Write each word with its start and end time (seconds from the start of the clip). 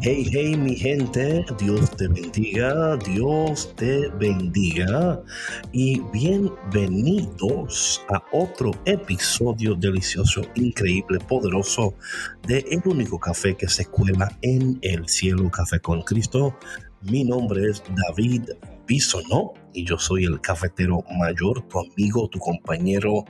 Hey, 0.00 0.28
hey, 0.30 0.56
mi 0.56 0.76
gente, 0.76 1.44
Dios 1.58 1.90
te 1.96 2.06
bendiga, 2.06 2.96
Dios 2.98 3.74
te 3.74 4.08
bendiga 4.10 5.20
y 5.72 5.98
bienvenidos 6.12 8.00
a 8.08 8.22
otro 8.30 8.70
episodio 8.84 9.74
delicioso, 9.74 10.42
increíble, 10.54 11.18
poderoso 11.18 11.96
de 12.46 12.64
El 12.70 12.82
único 12.84 13.18
café 13.18 13.56
que 13.56 13.66
se 13.66 13.86
cuela 13.86 14.30
en 14.42 14.78
el 14.82 15.08
cielo, 15.08 15.50
Café 15.50 15.80
con 15.80 16.02
Cristo. 16.02 16.56
Mi 17.02 17.24
nombre 17.24 17.68
es 17.68 17.82
David 18.06 18.50
Bisonó 18.86 19.54
y 19.72 19.84
yo 19.84 19.98
soy 19.98 20.26
el 20.26 20.40
cafetero 20.40 21.02
mayor, 21.18 21.66
tu 21.68 21.80
amigo, 21.80 22.28
tu 22.28 22.38
compañero 22.38 23.24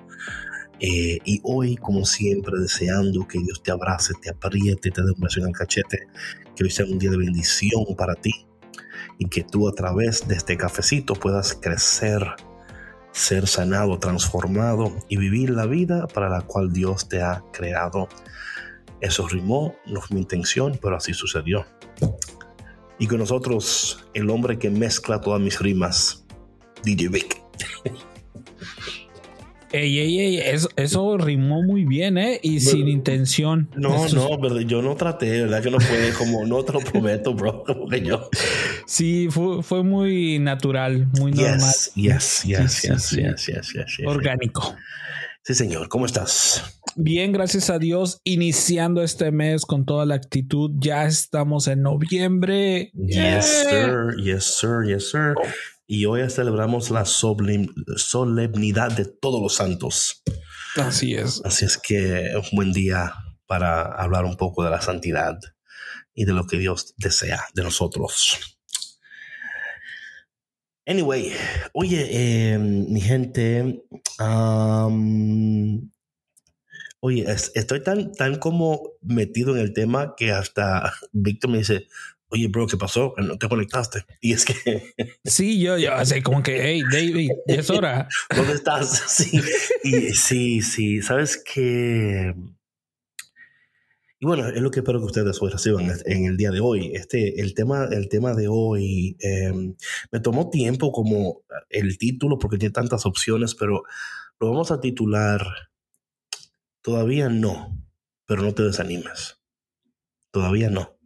eh, 0.81 1.19
y 1.25 1.41
hoy, 1.43 1.77
como 1.77 2.05
siempre, 2.05 2.59
deseando 2.59 3.27
que 3.27 3.39
Dios 3.39 3.63
te 3.63 3.73
abrace, 3.73 4.15
te 4.21 4.31
apriete, 4.31 4.91
te 4.91 5.03
dé 5.03 5.11
un 5.11 5.21
beso 5.21 5.41
en 5.41 5.49
el 5.49 5.53
cachete, 5.53 6.07
que 6.55 6.65
hoy 6.65 6.71
sea 6.71 6.87
un 6.87 6.99
día 6.99 7.11
de 7.11 7.19
bendición 7.19 7.85
para 7.97 8.15
ti 8.15 8.33
y 9.19 9.29
que 9.29 9.43
tú 9.43 9.69
a 9.69 9.73
través 9.73 10.27
de 10.29 10.37
este 10.37 10.57
cafecito 10.57 11.15
puedas 11.15 11.55
crecer, 11.55 12.25
ser 13.11 13.49
sanado, 13.49 13.99
transformado 13.99 14.97
y 15.09 15.17
vivir 15.17 15.51
la 15.51 15.67
vida 15.67 16.07
para 16.07 16.29
la 16.29 16.43
cual 16.43 16.73
Dios 16.73 17.09
te 17.09 17.23
ha 17.23 17.43
creado. 17.53 18.09
Eso 19.01 19.27
rimó, 19.27 19.75
no 19.87 20.01
fue 20.01 20.15
mi 20.15 20.23
intención, 20.23 20.79
pero 20.81 20.97
así 20.97 21.13
sucedió. 21.13 21.67
Y 23.01 23.07
con 23.07 23.19
nosotros, 23.19 24.09
el 24.15 24.31
hombre 24.31 24.59
que 24.59 24.71
mezcla 24.71 25.21
todas 25.21 25.41
mis 25.41 25.61
rimas, 25.61 26.25
DJ 26.85 27.09
Vic. 27.09 27.38
Ey, 29.71 29.99
ey, 29.99 30.19
ey, 30.21 30.37
eso, 30.39 30.69
eso 30.77 31.19
rimó 31.19 31.63
muy 31.63 31.85
bien, 31.85 32.17
¿eh? 32.17 32.41
Y 32.43 32.61
sin 32.61 32.89
intención. 32.89 33.69
No, 33.77 33.95
Eso 33.97 34.07
es- 34.07 34.15
no, 34.15 34.39
verdad, 34.39 34.61
yo 34.61 34.81
no 34.81 34.97
traté, 34.97 35.43
¿verdad? 35.43 35.63
Que 35.63 35.71
no 35.71 35.79
fue 35.79 36.11
como, 36.17 36.47
no 36.47 36.65
te 36.65 36.73
lo 36.73 36.81
prometo, 36.81 37.35
bro. 37.35 37.63
Como 37.67 37.87
que 37.89 38.01
yo. 38.01 38.29
Sí, 38.87 39.29
fue, 39.31 39.63
fue 39.63 39.83
muy 39.83 40.39
natural, 40.39 41.07
muy 41.19 41.33
normal, 41.33 41.59
Yes, 41.61 41.93
yes, 41.95 42.43
yes, 42.47 42.83
yes, 42.83 43.11
yes, 43.11 43.47
yes, 43.47 43.73
yes, 43.75 43.97
yes. 43.99 44.07
orgánico. 44.07 44.75
Sí, 45.43 45.55
señor, 45.55 45.89
¿cómo 45.89 46.07
estás? 46.07 46.81
Bien, 46.97 47.33
gracias 47.33 47.71
a 47.71 47.79
Dios, 47.79 48.21
iniciando 48.25 49.03
este 49.03 49.31
mes 49.31 49.65
con 49.67 49.85
toda 49.85 50.05
la 50.07 50.15
actitud. 50.15 50.71
Ya 50.79 51.05
estamos 51.07 51.69
en 51.69 51.83
noviembre. 51.83 52.91
Yes, 52.95 53.15
Yeah. 53.15 53.43
sir, 53.43 54.25
yes, 54.25 54.45
sir, 54.59 54.85
yes, 54.87 55.11
sir. 55.11 55.35
Y 55.91 56.05
hoy 56.05 56.29
celebramos 56.29 56.91
la 56.91 57.07
solemn- 57.07 57.73
solemnidad 57.97 58.93
de 58.93 59.07
todos 59.07 59.41
los 59.41 59.55
santos. 59.55 60.23
Así 60.77 61.15
es. 61.15 61.41
Así 61.47 61.65
es 61.65 61.79
que 61.79 62.27
es 62.27 62.35
un 62.37 62.57
buen 62.57 62.73
día 62.75 63.15
para 63.47 63.81
hablar 63.95 64.27
un 64.27 64.37
poco 64.37 64.63
de 64.63 64.71
la 64.71 64.83
santidad 64.83 65.39
y 66.13 66.27
de 66.27 66.35
lo 66.35 66.47
que 66.47 66.59
Dios 66.59 66.93
desea 66.99 67.43
de 67.55 67.63
nosotros. 67.63 68.59
Anyway, 70.87 71.33
oye, 71.73 72.07
eh, 72.53 72.59
mi 72.59 73.01
gente, 73.01 73.83
oye, 77.01 77.31
es- 77.31 77.53
estoy 77.55 77.83
tan, 77.83 78.13
tan 78.13 78.37
como 78.37 78.91
metido 79.01 79.55
en 79.57 79.63
el 79.63 79.73
tema 79.73 80.15
que 80.17 80.33
hasta 80.33 80.93
Víctor 81.13 81.51
me 81.51 81.59
dice, 81.59 81.89
oye, 82.29 82.49
bro, 82.49 82.67
¿qué 82.67 82.77
pasó? 82.77 83.15
No 83.19 83.37
te 83.39 83.49
conectaste. 83.49 84.05
Y 84.21 84.33
es 84.33 84.45
que, 84.45 84.55
Sí, 85.25 85.61
yo, 85.61 85.79
yo, 85.79 85.95
así 85.95 86.23
como 86.23 86.43
que, 86.43 86.61
hey, 86.63 86.83
David, 86.91 87.31
es 87.47 87.71
hora. 87.71 88.09
¿dónde 88.37 88.55
estás? 88.55 89.05
Sí, 89.09 89.41
y, 89.85 90.15
sí, 90.15 90.63
sí, 90.63 91.03
sabes 91.03 91.43
que... 91.43 92.35
Y 94.21 94.27
bueno, 94.27 94.49
es 94.49 94.61
lo 94.61 94.73
que 94.73 94.81
espero 94.81 94.99
que 94.99 95.07
ustedes 95.07 95.41
hoy 95.41 95.51
reciban 95.51 95.93
en 96.05 96.25
el 96.25 96.37
día 96.37 96.51
de 96.51 96.59
hoy. 96.59 96.91
Este, 96.93 97.41
el 97.41 97.55
tema, 97.55 97.89
el 97.91 98.09
tema 98.09 98.35
de 98.35 98.49
hoy 98.49 99.17
eh, 99.21 99.53
me 100.11 100.21
tomó 100.21 100.51
tiempo 100.51 100.91
como 100.91 101.43
el 101.71 101.99
título 101.99 102.37
porque 102.37 102.59
tiene 102.59 102.73
tantas 102.73 103.07
opciones, 103.07 103.55
pero 103.55 103.85
lo 104.41 104.51
vamos 104.51 104.73
a 104.73 104.81
titular 104.81 105.47
Todavía 106.89 107.29
no, 107.29 107.77
pero 108.25 108.41
no 108.41 108.55
te 108.55 108.63
desanimes. 108.63 109.43
Todavía 110.31 110.71
no, 110.71 110.98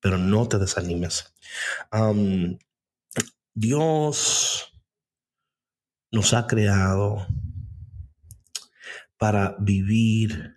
pero 0.00 0.18
no 0.18 0.48
te 0.48 0.58
desanimes. 0.58 1.34
Dios 3.54 4.72
nos 6.12 6.34
ha 6.34 6.46
creado 6.46 7.26
para 9.18 9.56
vivir 9.58 10.56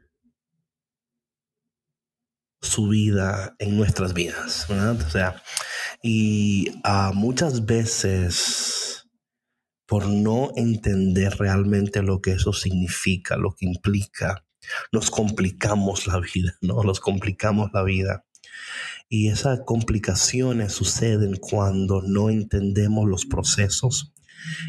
su 2.62 2.88
vida 2.88 3.56
en 3.60 3.78
nuestras 3.78 4.14
vidas. 4.14 4.70
O 4.70 5.10
sea, 5.10 5.44
y 6.02 6.80
ah, 6.84 7.12
muchas 7.14 7.66
veces 7.66 9.06
por 9.86 10.08
no 10.08 10.52
entender 10.56 11.38
realmente 11.38 12.02
lo 12.02 12.22
que 12.22 12.32
eso 12.32 12.54
significa, 12.54 13.38
lo 13.38 13.54
que 13.54 13.66
implica, 13.66 14.46
nos 14.92 15.12
complicamos 15.12 16.08
la 16.08 16.20
vida, 16.20 16.58
¿no? 16.62 16.84
Nos 16.84 17.00
complicamos 17.00 17.70
la 17.74 17.84
vida. 17.84 18.26
Y 19.10 19.30
esas 19.30 19.62
complicaciones 19.66 20.74
suceden 20.74 21.36
cuando 21.36 22.02
no 22.02 22.30
entendemos 22.30 23.08
los 23.08 23.26
procesos 23.26 24.14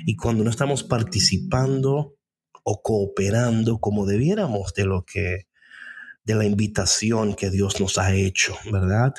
y 0.06 0.16
cuando 0.16 0.44
no 0.44 0.50
estamos 0.50 0.82
participando 0.82 2.16
o 2.62 2.82
cooperando 2.82 3.78
como 3.78 4.06
debiéramos 4.06 4.74
de 4.74 4.84
lo 4.84 5.04
que 5.04 5.48
de 6.24 6.34
la 6.34 6.44
invitación 6.44 7.34
que 7.34 7.50
Dios 7.50 7.80
nos 7.80 7.98
ha 7.98 8.14
hecho, 8.14 8.56
¿verdad? 8.72 9.12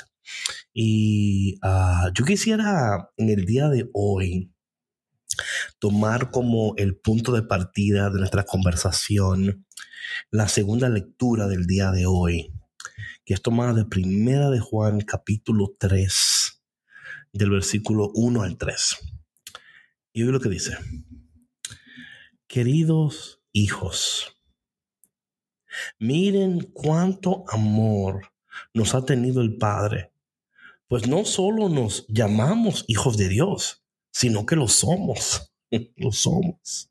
Y 0.72 1.58
ah, 1.62 2.10
yo 2.14 2.24
quisiera 2.24 3.10
en 3.16 3.30
el 3.30 3.44
día 3.46 3.68
de 3.68 3.88
hoy 3.92 4.50
tomar 5.78 6.30
como 6.30 6.74
el 6.76 6.96
punto 6.96 7.32
de 7.32 7.42
partida 7.42 8.10
de 8.10 8.18
nuestra 8.18 8.44
conversación 8.44 9.66
la 10.30 10.48
segunda 10.48 10.88
lectura 10.88 11.46
del 11.46 11.66
día 11.66 11.90
de 11.90 12.06
hoy, 12.06 12.52
que 13.26 13.34
es 13.34 13.42
tomada 13.42 13.74
de 13.74 13.84
Primera 13.84 14.50
de 14.50 14.60
Juan 14.60 15.00
capítulo 15.00 15.74
3, 15.78 16.62
del 17.32 17.50
versículo 17.50 18.10
1 18.14 18.42
al 18.42 18.56
3. 18.56 18.96
Y 20.12 20.22
oye 20.22 20.32
lo 20.32 20.40
que 20.40 20.48
dice. 20.48 20.78
Queridos 22.46 23.42
hijos, 23.52 24.36
Miren 25.98 26.60
cuánto 26.72 27.44
amor 27.48 28.32
nos 28.72 28.94
ha 28.94 29.04
tenido 29.04 29.42
el 29.42 29.56
Padre, 29.56 30.12
pues 30.88 31.06
no 31.08 31.24
solo 31.24 31.68
nos 31.68 32.06
llamamos 32.08 32.84
hijos 32.86 33.16
de 33.16 33.28
Dios, 33.28 33.84
sino 34.12 34.46
que 34.46 34.56
lo 34.56 34.68
somos, 34.68 35.52
lo 35.96 36.12
somos. 36.12 36.90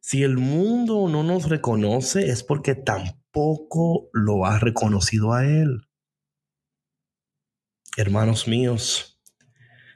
Si 0.00 0.22
el 0.22 0.36
mundo 0.36 1.08
no 1.08 1.22
nos 1.22 1.48
reconoce 1.48 2.30
es 2.30 2.42
porque 2.42 2.74
tampoco 2.74 3.19
lo 4.12 4.46
ha 4.46 4.58
reconocido 4.58 5.32
a 5.32 5.46
Él. 5.46 5.86
Hermanos 7.96 8.46
míos, 8.46 9.20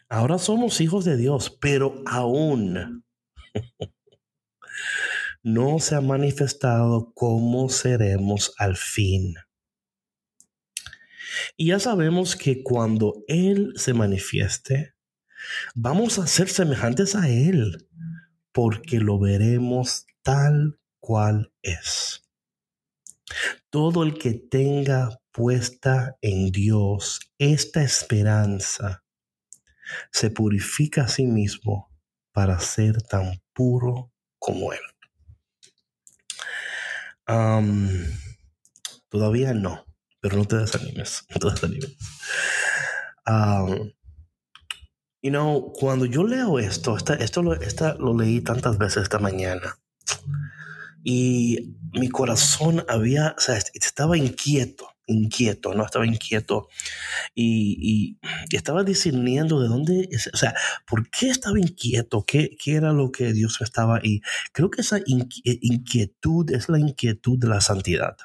ahora 0.09 0.39
somos 0.39 0.81
hijos 0.81 1.05
de 1.05 1.17
Dios, 1.17 1.57
pero 1.61 2.03
aún 2.07 3.05
no 5.43 5.79
se 5.79 5.95
ha 5.95 6.01
manifestado 6.01 7.13
cómo 7.15 7.69
seremos 7.69 8.55
al 8.59 8.77
fin. 8.77 9.35
Y 11.57 11.69
ya 11.69 11.79
sabemos 11.79 12.37
que 12.37 12.63
cuando 12.63 13.25
Él 13.27 13.73
se 13.77 13.95
manifieste, 13.95 14.95
vamos 15.75 16.19
a 16.19 16.27
ser 16.27 16.49
semejantes 16.49 17.15
a 17.15 17.29
Él, 17.29 17.89
porque 18.53 18.99
lo 18.99 19.19
veremos 19.19 20.07
tal 20.23 20.79
cual 21.01 21.53
es. 21.63 22.24
Todo 23.71 24.03
el 24.03 24.19
que 24.19 24.35
tenga 24.35 25.19
puesta 25.33 26.17
en 26.21 26.53
Dios 26.53 27.21
esta 27.39 27.83
esperanza 27.83 29.05
se 30.13 30.31
purifica 30.31 31.05
a 31.05 31.09
sí 31.09 31.27
mismo 31.27 31.91
para 32.33 32.59
ser 32.61 33.03
tan 33.03 33.43
puro 33.53 34.13
como 34.39 34.73
Él. 34.73 34.81
todavía 39.09 39.55
no, 39.55 39.85
pero 40.21 40.37
no 40.37 40.45
te 40.45 40.57
desanimes, 40.57 41.25
no 41.31 41.39
te 41.39 41.51
desanimes. 41.51 41.97
you 45.23 45.31
know, 45.31 45.73
cuando 45.73 46.05
yo 46.05 46.25
leo 46.25 46.59
esto, 46.59 46.97
esto 46.97 47.43
lo 47.43 48.19
leí 48.19 48.41
tantas 48.43 48.77
veces 48.77 49.05
esta 49.05 49.19
mañana 49.19 49.79
y 51.05 51.77
mi 51.93 52.09
corazón 52.09 52.83
había, 52.89 53.35
o 53.37 53.41
sea, 53.41 53.59
estaba 53.75 54.17
inquieto, 54.17 54.89
inquieto, 55.07 55.75
¿no? 55.75 55.85
Estaba 55.85 56.07
inquieto 56.07 56.69
y, 57.35 58.19
estaba 58.51 58.85
discerniendo 58.85 59.61
de 59.61 59.69
dónde, 59.69 60.09
o 60.33 60.37
sea, 60.37 60.55
¿por 60.87 61.11
qué 61.11 61.29
estaba 61.29 61.61
inquieto? 61.61 62.25
¿Qué, 62.27 62.57
qué 62.59 62.77
era 62.77 62.93
lo 62.93 63.13
que 63.13 63.35
Dios 63.35 63.61
estaba? 63.61 64.01
Y 64.03 64.23
creo 64.53 64.71
que 64.71 64.81
esa 64.81 64.99
inquietud 65.05 66.51
es 66.51 66.71
la 66.71 66.79
inquietud 66.79 67.39
de 67.39 67.49
la 67.49 67.61
santidad. 67.61 68.17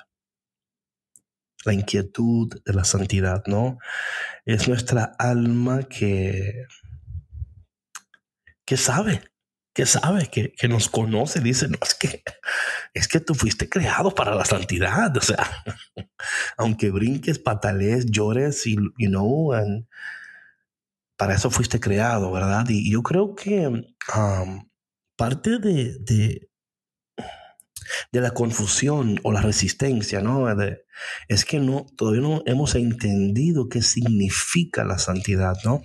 La 1.66 1.74
inquietud 1.74 2.48
de 2.66 2.74
la 2.74 2.86
santidad, 2.86 3.44
¿no? 3.46 3.78
Es 4.46 4.70
nuestra 4.70 5.12
alma 5.20 5.84
que, 5.84 6.64
que 8.64 8.78
sabe, 8.78 9.29
que 9.80 9.86
sabe, 9.86 10.28
que, 10.28 10.52
que, 10.52 10.68
nos 10.68 10.90
conoce, 10.90 11.40
dice, 11.40 11.70
no, 11.70 11.78
es 11.82 11.96
que, 11.96 12.22
es 12.94 13.08
que 13.08 13.22
tú 13.22 13.34
fuiste 13.34 13.70
creado 13.70 14.14
para 14.14 14.36
la 14.36 14.44
santidad, 14.44 15.16
o 15.16 15.22
sea, 15.22 15.50
aunque 16.58 16.92
brinques, 16.92 17.40
patalees, 17.40 18.08
llores 18.08 18.68
y, 18.68 18.76
you 18.76 19.08
know, 19.08 19.54
para 21.16 21.36
eso 21.36 21.50
fuiste 21.50 21.80
creado, 21.80 22.30
¿verdad? 22.30 22.66
Y 22.68 22.92
yo 22.92 23.02
creo 23.04 23.36
que 23.36 23.68
um, 23.70 24.70
parte 25.16 25.60
de, 25.60 25.96
de, 26.02 26.50
de, 28.12 28.20
la 28.20 28.32
confusión 28.32 29.22
o 29.24 29.32
la 29.32 29.42
resistencia, 29.42 30.20
¿no? 30.20 30.48
es 31.30 31.46
que 31.46 31.60
no, 31.62 31.86
todavía 31.96 32.20
no 32.20 32.44
hemos 32.46 32.76
entendido 32.76 33.70
qué 33.70 33.82
significa 33.82 34.84
la 34.84 35.00
santidad, 35.00 35.56
¿no? 35.64 35.84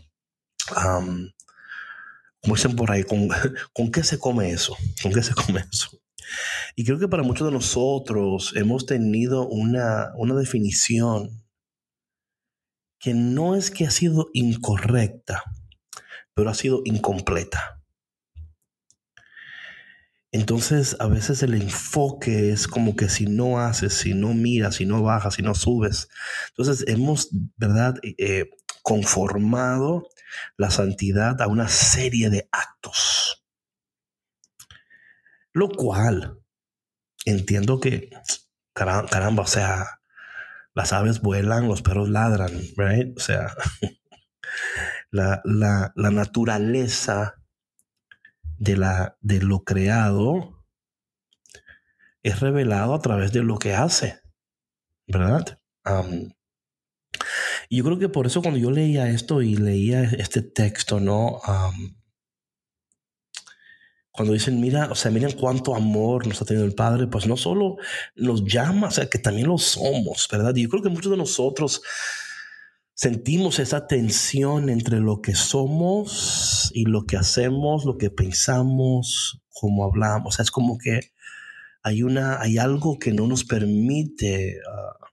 Um, 0.84 1.28
como 2.44 2.56
dicen 2.56 2.76
por 2.76 2.90
ahí, 2.90 3.04
¿con, 3.04 3.28
¿con 3.72 3.90
qué 3.90 4.04
se 4.04 4.18
come 4.18 4.50
eso? 4.50 4.76
¿Con 5.02 5.12
qué 5.12 5.22
se 5.22 5.34
come 5.34 5.64
eso? 5.72 5.98
Y 6.76 6.84
creo 6.84 6.98
que 6.98 7.08
para 7.08 7.22
muchos 7.22 7.46
de 7.48 7.54
nosotros 7.54 8.52
hemos 8.54 8.84
tenido 8.84 9.48
una, 9.48 10.12
una 10.16 10.34
definición 10.34 11.42
que 12.98 13.14
no 13.14 13.54
es 13.54 13.70
que 13.70 13.86
ha 13.86 13.90
sido 13.90 14.28
incorrecta, 14.34 15.42
pero 16.34 16.50
ha 16.50 16.54
sido 16.54 16.82
incompleta. 16.84 17.82
Entonces, 20.32 20.96
a 20.98 21.06
veces 21.06 21.42
el 21.42 21.54
enfoque 21.54 22.50
es 22.50 22.66
como 22.66 22.96
que 22.96 23.08
si 23.08 23.26
no 23.26 23.60
haces, 23.60 23.94
si 23.94 24.14
no 24.14 24.34
miras, 24.34 24.76
si 24.76 24.86
no 24.86 25.02
bajas, 25.02 25.34
si 25.34 25.42
no 25.42 25.54
subes. 25.54 26.08
Entonces, 26.48 26.84
hemos, 26.88 27.28
¿verdad?, 27.56 27.94
eh, 28.02 28.50
conformado 28.82 30.08
la 30.56 30.70
santidad 30.70 31.40
a 31.40 31.46
una 31.46 31.68
serie 31.68 32.30
de 32.30 32.48
actos. 32.52 33.44
Lo 35.52 35.68
cual 35.68 36.40
entiendo 37.24 37.80
que, 37.80 38.10
caramba, 38.72 39.42
o 39.42 39.46
sea, 39.46 40.00
las 40.74 40.92
aves 40.92 41.20
vuelan, 41.20 41.68
los 41.68 41.82
perros 41.82 42.08
ladran, 42.08 42.52
right? 42.76 43.16
O 43.16 43.20
sea, 43.20 43.54
la, 45.10 45.40
la, 45.44 45.92
la 45.94 46.10
naturaleza 46.10 47.36
de, 48.58 48.76
la, 48.76 49.16
de 49.20 49.40
lo 49.40 49.64
creado 49.64 50.64
es 52.22 52.40
revelado 52.40 52.94
a 52.94 53.00
través 53.00 53.32
de 53.32 53.42
lo 53.42 53.58
que 53.58 53.74
hace, 53.74 54.20
¿verdad? 55.06 55.60
Y 57.68 57.78
yo 57.78 57.84
creo 57.84 57.98
que 57.98 58.08
por 58.08 58.26
eso 58.26 58.42
cuando 58.42 58.58
yo 58.58 58.70
leía 58.70 59.10
esto 59.10 59.42
y 59.42 59.56
leía 59.56 60.02
este 60.02 60.42
texto, 60.42 61.00
¿no? 61.00 61.40
cuando 64.16 64.32
dicen, 64.32 64.60
mira, 64.60 64.88
o 64.92 64.94
sea, 64.94 65.10
miren 65.10 65.32
cuánto 65.32 65.74
amor 65.74 66.28
nos 66.28 66.40
ha 66.40 66.44
tenido 66.44 66.64
el 66.64 66.76
Padre, 66.76 67.08
pues 67.08 67.26
no 67.26 67.36
solo 67.36 67.78
nos 68.14 68.44
llama, 68.44 68.86
o 68.86 68.90
sea, 68.92 69.10
que 69.10 69.18
también 69.18 69.48
lo 69.48 69.58
somos, 69.58 70.28
¿verdad? 70.30 70.54
Y 70.54 70.62
yo 70.62 70.68
creo 70.68 70.84
que 70.84 70.88
muchos 70.88 71.10
de 71.10 71.18
nosotros 71.18 71.82
sentimos 72.94 73.58
esa 73.58 73.88
tensión 73.88 74.68
entre 74.68 75.00
lo 75.00 75.20
que 75.20 75.34
somos 75.34 76.70
y 76.74 76.84
lo 76.84 77.06
que 77.06 77.16
hacemos, 77.16 77.84
lo 77.84 77.98
que 77.98 78.08
pensamos, 78.08 79.42
cómo 79.52 79.84
hablamos. 79.84 80.28
O 80.28 80.36
sea, 80.36 80.44
es 80.44 80.52
como 80.52 80.78
que 80.78 81.00
hay 81.82 82.04
una, 82.04 82.40
hay 82.40 82.58
algo 82.58 83.00
que 83.00 83.12
no 83.12 83.26
nos 83.26 83.44
permite 83.44 84.58
uh, 84.58 85.04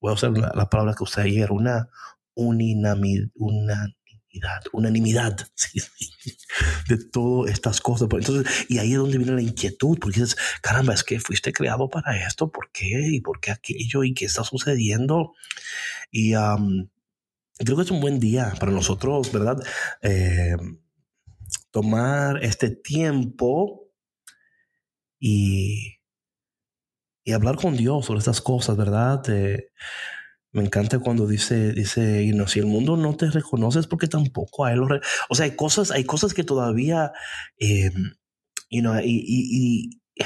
voy 0.00 0.10
a 0.10 0.14
usar 0.14 0.30
la, 0.36 0.68
palabra 0.70 0.94
que 0.94 1.04
usé 1.04 1.22
ayer, 1.22 1.52
una 1.52 1.88
unanimidad, 2.34 3.92
unanimidad 4.72 5.36
de 6.88 6.96
todas 6.96 7.52
estas 7.52 7.80
cosas. 7.80 8.08
Entonces, 8.10 8.66
y 8.68 8.78
ahí 8.78 8.92
es 8.92 8.98
donde 8.98 9.18
viene 9.18 9.34
la 9.34 9.42
inquietud, 9.42 9.98
porque 9.98 10.20
dices, 10.20 10.36
caramba, 10.62 10.94
es 10.94 11.04
que 11.04 11.20
fuiste 11.20 11.52
creado 11.52 11.88
para 11.88 12.16
esto, 12.26 12.50
¿por 12.50 12.70
qué? 12.72 13.08
¿Y 13.12 13.20
por 13.20 13.40
qué 13.40 13.50
aquello? 13.50 14.04
¿Y 14.04 14.14
qué 14.14 14.24
está 14.24 14.44
sucediendo? 14.44 15.34
Y 16.10 16.32
creo 16.32 17.76
que 17.76 17.82
es 17.82 17.90
un 17.90 18.00
buen 18.00 18.18
día 18.18 18.54
para 18.58 18.72
nosotros, 18.72 19.30
¿verdad? 19.32 19.62
Eh, 20.02 20.56
tomar 21.70 22.42
este 22.42 22.70
tiempo 22.70 23.88
y 25.18 25.99
y 27.30 27.32
hablar 27.32 27.56
con 27.56 27.76
Dios 27.76 28.06
sobre 28.06 28.18
estas 28.18 28.40
cosas, 28.40 28.76
¿verdad? 28.76 29.22
Me 30.52 30.64
encanta 30.64 30.98
cuando 30.98 31.28
dice, 31.28 31.72
dice, 31.72 32.24
y 32.24 32.32
no, 32.32 32.48
si 32.48 32.58
el 32.58 32.66
mundo 32.66 32.96
no 32.96 33.16
te 33.16 33.30
reconoce 33.30 33.78
es 33.78 33.86
porque 33.86 34.08
tampoco 34.08 34.64
a 34.64 34.72
él 34.72 34.80
lo 34.80 34.88
O 35.28 35.34
sea, 35.36 35.44
hay 35.44 35.54
cosas, 35.54 35.92
hay 35.92 36.02
cosas 36.02 36.34
que 36.34 36.42
todavía, 36.42 37.12
eh, 37.58 37.92
you 38.68 38.80
know, 38.80 38.98
y, 38.98 39.04
y, 39.04 39.90
y, 40.16 40.24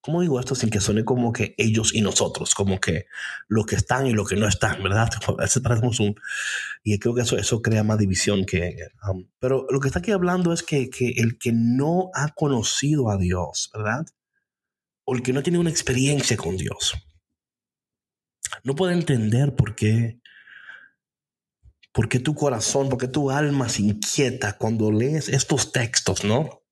¿cómo 0.00 0.22
digo 0.22 0.40
esto 0.40 0.56
sin 0.56 0.70
que 0.70 0.80
suene 0.80 1.04
como 1.04 1.32
que 1.32 1.54
ellos 1.56 1.94
y 1.94 2.00
nosotros, 2.00 2.52
como 2.56 2.80
que 2.80 3.06
lo 3.46 3.64
que 3.64 3.76
están 3.76 4.08
y 4.08 4.12
lo 4.12 4.24
que 4.24 4.34
no 4.34 4.48
están, 4.48 4.82
¿verdad? 4.82 5.08
A 5.28 5.42
veces 5.42 5.62
parecemos 5.62 6.00
un, 6.00 6.16
y 6.82 6.98
creo 6.98 7.14
que 7.14 7.22
eso, 7.22 7.38
eso 7.38 7.62
crea 7.62 7.84
más 7.84 7.98
división 7.98 8.44
que, 8.44 8.88
um, 9.08 9.28
pero 9.38 9.66
lo 9.70 9.78
que 9.78 9.86
está 9.86 10.00
aquí 10.00 10.10
hablando 10.10 10.52
es 10.52 10.64
que, 10.64 10.90
que 10.90 11.10
el 11.18 11.38
que 11.38 11.52
no 11.52 12.10
ha 12.12 12.34
conocido 12.34 13.08
a 13.08 13.18
Dios, 13.18 13.70
¿verdad? 13.72 14.04
O 15.10 15.14
el 15.14 15.22
que 15.22 15.32
no 15.32 15.42
tiene 15.42 15.58
una 15.58 15.70
experiencia 15.70 16.36
con 16.36 16.58
Dios, 16.58 16.92
no 18.62 18.74
puede 18.74 18.92
entender 18.92 19.56
por 19.56 19.74
qué, 19.74 20.20
por 21.94 22.10
qué 22.10 22.18
tu 22.18 22.34
corazón, 22.34 22.90
por 22.90 22.98
qué 22.98 23.08
tu 23.08 23.30
alma 23.30 23.70
se 23.70 23.80
inquieta 23.80 24.58
cuando 24.58 24.92
lees 24.92 25.30
estos 25.30 25.72
textos, 25.72 26.24
¿no? 26.24 26.62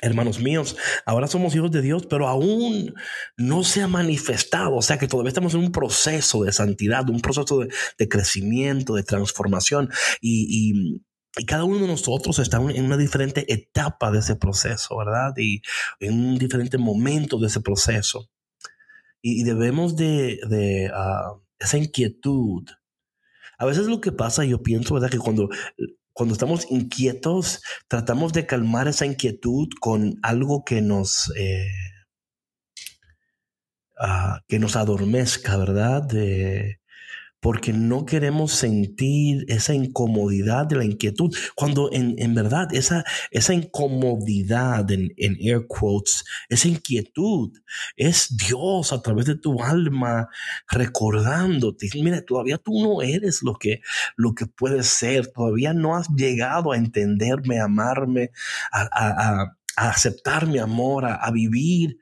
Hermanos 0.00 0.38
míos, 0.38 0.76
ahora 1.04 1.26
somos 1.26 1.52
hijos 1.56 1.72
de 1.72 1.82
Dios, 1.82 2.06
pero 2.06 2.28
aún 2.28 2.94
no 3.36 3.64
se 3.64 3.82
ha 3.82 3.88
manifestado, 3.88 4.76
o 4.76 4.82
sea 4.82 4.98
que 4.98 5.08
todavía 5.08 5.30
estamos 5.30 5.54
en 5.54 5.60
un 5.60 5.72
proceso 5.72 6.44
de 6.44 6.52
santidad, 6.52 7.10
un 7.10 7.20
proceso 7.20 7.66
de, 7.98 8.08
crecimiento, 8.08 8.94
de 8.94 9.02
transformación, 9.02 9.90
y, 10.20 10.46
y 10.70 11.02
cada 11.46 11.64
uno 11.64 11.78
de 11.78 11.86
nosotros 11.86 12.38
está 12.38 12.58
en 12.58 12.84
una 12.84 12.96
diferente 12.96 13.52
etapa 13.52 14.10
de 14.10 14.18
ese 14.18 14.36
proceso, 14.36 14.96
¿verdad? 14.96 15.32
Y 15.36 15.62
en 16.00 16.14
un 16.14 16.38
diferente 16.38 16.78
momento 16.78 17.38
de 17.38 17.46
ese 17.46 17.60
proceso. 17.60 18.28
Y, 19.22 19.44
debemos 19.44 19.96
de, 19.96 20.40
de 20.48 20.90
ah, 20.92 21.34
esa 21.58 21.78
inquietud. 21.78 22.68
A 23.58 23.66
veces 23.66 23.86
lo 23.86 24.00
que 24.00 24.12
pasa, 24.12 24.44
yo 24.44 24.62
pienso, 24.62 24.94
¿verdad? 24.94 25.10
Que 25.10 25.18
cuando, 25.18 25.50
cuando 26.12 26.32
estamos 26.32 26.66
inquietos, 26.70 27.62
tratamos 27.86 28.32
de 28.32 28.46
calmar 28.46 28.88
esa 28.88 29.06
inquietud 29.06 29.68
con 29.80 30.18
algo 30.22 30.64
que 30.64 30.80
nos... 30.80 31.32
Eh, 31.36 31.68
ah, 33.98 34.40
que 34.48 34.58
nos 34.58 34.76
adormezca, 34.76 35.56
¿verdad? 35.58 36.02
De, 36.02 36.80
porque 37.40 37.72
no 37.72 38.04
queremos 38.04 38.52
sentir 38.52 39.46
esa 39.48 39.74
incomodidad 39.74 40.66
de 40.66 40.76
la 40.76 40.84
inquietud, 40.84 41.34
cuando 41.54 41.90
en, 41.92 42.14
en 42.18 42.34
verdad 42.34 42.68
esa, 42.72 43.04
esa 43.30 43.54
incomodidad, 43.54 44.90
en, 44.90 45.12
en, 45.16 45.36
air 45.40 45.66
quotes, 45.66 46.24
esa 46.50 46.68
inquietud 46.68 47.50
es 47.96 48.36
Dios 48.36 48.92
a 48.92 49.00
través 49.00 49.24
de 49.24 49.36
tu 49.36 49.62
alma 49.62 50.28
recordándote, 50.68 51.88
mira, 51.94 52.22
todavía 52.24 52.58
tú 52.58 52.72
no 52.82 53.00
eres 53.02 53.42
lo 53.42 53.54
que, 53.54 53.80
lo 54.16 54.34
que 54.34 54.46
puedes 54.46 54.86
ser, 54.86 55.28
todavía 55.28 55.72
no 55.72 55.96
has 55.96 56.08
llegado 56.10 56.72
a 56.72 56.76
entenderme, 56.76 57.58
a 57.58 57.64
amarme, 57.64 58.30
a, 58.70 58.88
a, 58.92 59.56
aceptar 59.76 60.46
mi 60.46 60.58
amor, 60.58 61.06
a, 61.06 61.30
vivir 61.30 61.98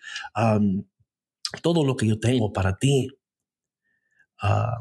todo 1.62 1.84
lo 1.84 1.96
que 1.96 2.06
yo 2.06 2.18
tengo 2.18 2.52
para 2.52 2.76
ti. 2.76 3.08
Ah, 4.40 4.78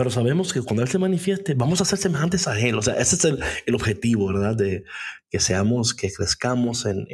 pero 0.00 0.10
sabemos 0.10 0.54
que 0.54 0.62
cuando 0.62 0.82
Él 0.82 0.88
se 0.88 0.96
manifieste, 0.96 1.52
vamos 1.52 1.82
a 1.82 1.84
ser 1.84 1.98
semejantes 1.98 2.48
a 2.48 2.58
Él. 2.58 2.74
O 2.78 2.80
sea, 2.80 2.94
ese 2.94 3.16
es 3.16 3.24
el, 3.66 3.74
objetivo, 3.74 4.28
¿verdad? 4.28 4.56
De 4.56 4.84
que 5.28 5.40
seamos, 5.40 5.92
que 5.92 6.10
crezcamos 6.10 6.86
en, 6.86 7.06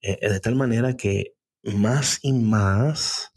eh, 0.00 0.28
de 0.30 0.38
tal 0.38 0.54
manera 0.54 0.96
que 0.96 1.34
más 1.64 2.20
y 2.22 2.32
más 2.34 3.32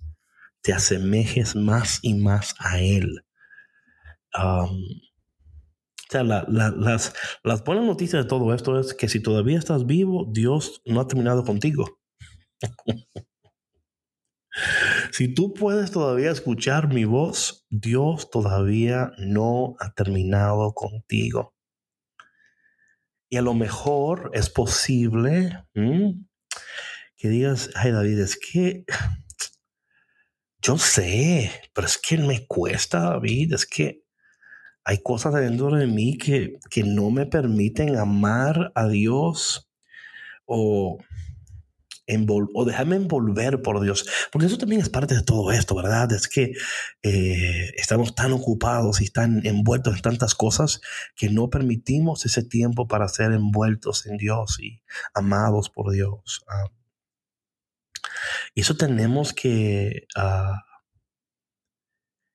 te 0.61 0.73
asemejes 0.73 1.55
más 1.55 1.97
y 2.03 2.13
más 2.13 2.53
a 2.59 2.79
Él. 2.79 3.25
o 4.35 4.77
sea, 6.11 6.23
las, 6.23 7.13
las 7.43 7.63
buenas 7.63 7.85
noticias 7.85 8.25
de 8.25 8.29
todo 8.29 8.53
esto 8.53 8.79
es 8.79 8.93
que 8.93 9.09
si 9.09 9.23
todavía 9.23 9.57
estás 9.57 9.87
vivo, 9.87 10.29
Dios 10.31 10.83
no 10.85 11.01
ha 11.01 11.07
terminado 11.07 11.43
contigo. 11.43 11.99
si 15.11 15.33
tú 15.33 15.53
puedes 15.53 15.91
todavía 15.91 16.31
escuchar 16.31 16.93
mi 16.93 17.05
voz, 17.05 17.65
Dios 17.69 18.29
todavía 18.29 19.11
no 19.17 19.75
ha 19.79 19.93
terminado 19.93 20.73
contigo. 20.73 21.55
Y 23.29 23.37
a 23.37 23.41
lo 23.41 23.53
mejor 23.53 24.31
es 24.33 24.49
posible 24.49 25.63
que 25.73 27.29
digas, 27.29 27.69
ay 27.75 27.91
David, 27.91 28.19
es 28.19 28.37
que 28.37 28.85
yo 30.61 30.77
sé, 30.77 31.51
pero 31.73 31.87
es 31.87 31.97
que 31.97 32.17
me 32.17 32.45
cuesta, 32.47 33.01
David, 33.01 33.53
es 33.53 33.65
que 33.65 34.03
hay 34.83 35.01
cosas 35.01 35.33
dentro 35.35 35.71
de 35.71 35.87
mí 35.87 36.17
que, 36.17 36.57
que 36.69 36.83
no 36.83 37.11
me 37.11 37.25
permiten 37.25 37.95
amar 37.97 38.71
a 38.75 38.87
Dios 38.87 39.69
o, 40.45 40.97
o 42.53 42.65
dejarme 42.65 42.95
envolver 42.95 43.61
por 43.61 43.81
Dios. 43.81 44.05
Porque 44.31 44.47
eso 44.47 44.57
también 44.57 44.81
es 44.81 44.89
parte 44.89 45.15
de 45.15 45.23
todo 45.23 45.51
esto, 45.51 45.75
¿verdad? 45.75 46.11
Es 46.11 46.27
que 46.27 46.53
eh, 47.03 47.71
estamos 47.77 48.15
tan 48.15 48.31
ocupados 48.33 49.01
y 49.01 49.09
tan 49.09 49.45
envueltos 49.45 49.95
en 49.95 50.01
tantas 50.01 50.35
cosas 50.35 50.81
que 51.15 51.29
no 51.29 51.49
permitimos 51.49 52.25
ese 52.25 52.43
tiempo 52.43 52.87
para 52.87 53.07
ser 53.07 53.31
envueltos 53.33 54.05
en 54.05 54.17
Dios 54.17 54.59
y 54.59 54.81
amados 55.13 55.69
por 55.69 55.91
Dios. 55.91 56.43
Y 58.55 58.61
eso 58.61 58.75
tenemos 58.75 59.33
que, 59.33 60.07
ah, 60.15 60.63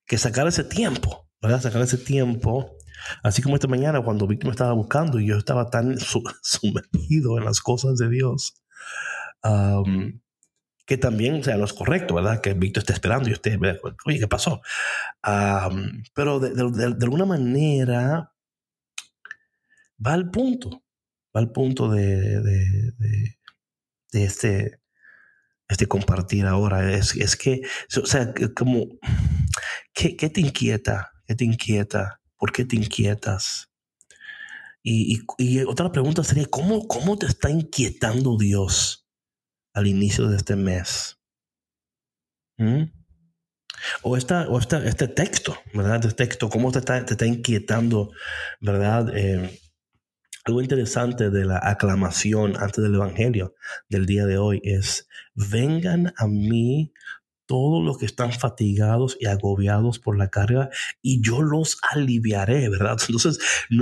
que 0.06 0.18
sacar 0.18 0.46
ese 0.46 0.64
tiempo, 0.64 1.28
¿verdad? 1.40 1.60
Sacar 1.60 1.82
ese 1.82 1.98
tiempo. 1.98 2.76
Así 3.22 3.42
como 3.42 3.56
esta 3.56 3.68
mañana 3.68 4.02
cuando 4.02 4.26
Víctor 4.26 4.46
me 4.46 4.52
estaba 4.52 4.72
buscando 4.72 5.20
y 5.20 5.26
yo 5.26 5.36
estaba 5.36 5.70
tan 5.70 5.96
sumergido 6.42 7.38
en 7.38 7.44
las 7.44 7.60
cosas 7.60 7.96
de 7.98 8.08
Dios, 8.08 8.62
que 10.86 10.98
también, 10.98 11.42
sea, 11.42 11.56
es 11.56 11.72
correcto, 11.72 12.14
¿verdad? 12.14 12.40
Que 12.40 12.54
Víctor 12.54 12.82
esté 12.82 12.92
esperando 12.92 13.28
y 13.28 13.32
usted, 13.32 13.58
oye, 14.06 14.18
¿qué 14.18 14.28
pasó? 14.28 14.60
pero 16.14 16.40
de, 16.40 16.84
alguna 17.02 17.24
manera 17.24 18.32
va 20.04 20.12
al 20.12 20.30
punto, 20.30 20.82
va 21.34 21.40
al 21.40 21.52
punto 21.52 21.90
de, 21.90 22.40
de 22.40 24.24
este, 24.24 24.80
este 25.68 25.86
compartir 25.86 26.46
ahora 26.46 26.92
es, 26.92 27.14
es 27.16 27.36
que, 27.36 27.62
o 28.02 28.06
sea, 28.06 28.32
como, 28.54 28.86
¿qué, 29.92 30.16
¿qué, 30.16 30.30
te 30.30 30.40
inquieta? 30.40 31.12
¿Qué 31.26 31.34
te 31.34 31.44
inquieta? 31.44 32.20
¿Por 32.36 32.52
qué 32.52 32.64
te 32.64 32.76
inquietas? 32.76 33.70
Y, 34.82 35.22
y, 35.38 35.60
otra 35.62 35.90
pregunta 35.90 36.22
sería, 36.22 36.46
¿cómo, 36.46 36.86
¿cómo 36.86 37.18
te 37.18 37.26
está 37.26 37.50
inquietando 37.50 38.36
Dios 38.38 39.03
al 39.74 39.86
inicio 39.86 40.28
de 40.28 40.36
este 40.36 40.56
mes? 40.56 41.18
¿Mm? 42.56 42.84
O, 44.02 44.16
esta, 44.16 44.48
o 44.48 44.58
esta, 44.58 44.82
este 44.84 45.08
texto, 45.08 45.58
¿verdad? 45.74 45.96
Este 45.96 46.24
texto, 46.24 46.48
¿cómo 46.48 46.72
te 46.72 46.78
está, 46.78 47.04
te 47.04 47.14
está 47.14 47.26
inquietando, 47.26 48.12
¿verdad? 48.60 49.14
Eh, 49.14 49.60
algo 50.44 50.60
interesante 50.62 51.30
de 51.30 51.44
la 51.44 51.58
aclamación 51.62 52.56
antes 52.58 52.82
del 52.82 52.94
Evangelio 52.94 53.54
del 53.88 54.06
día 54.06 54.26
de 54.26 54.38
hoy 54.38 54.60
es, 54.62 55.08
vengan 55.34 56.12
a 56.16 56.26
mí 56.26 56.92
todos 57.46 57.84
los 57.84 57.98
que 57.98 58.06
están 58.06 58.32
fatigados 58.32 59.16
y 59.20 59.26
agobiados 59.26 59.98
por 59.98 60.16
la 60.16 60.28
carga 60.30 60.70
y 61.02 61.22
yo 61.22 61.42
los 61.42 61.78
aliviaré, 61.92 62.68
¿verdad? 62.68 62.96
Entonces, 63.08 63.38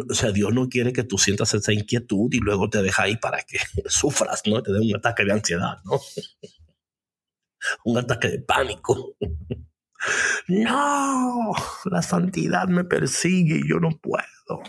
o 0.09 0.15
sea, 0.15 0.33
Dios 0.33 0.53
no 0.53 0.69
quiere 0.69 0.93
que 0.93 1.05
tú 1.05 1.19
sientas 1.19 1.55
esa 1.55 1.73
inquietud 1.73 2.33
y 2.33 2.39
luego 2.39 2.69
te 2.69 2.83
deja 2.83 3.05
ahí 3.05 3.17
para 3.17 3.43
que 3.43 3.59
sufras, 3.87 4.43
¿no? 4.47 4.63
Te 4.63 4.73
dé 4.73 4.81
un 4.81 4.97
ataque 4.97 5.25
de 5.25 5.33
ansiedad, 5.33 5.79
¿no? 5.85 6.01
un 7.85 7.99
ataque 7.99 8.29
de 8.29 8.39
pánico. 8.41 9.17
no, 10.49 11.53
la 11.85 12.03
santidad 12.03 12.67
me 12.69 12.85
persigue 12.85 13.61
y 13.65 13.69
yo 13.69 13.79
no 13.79 13.91
puedo. 13.91 14.63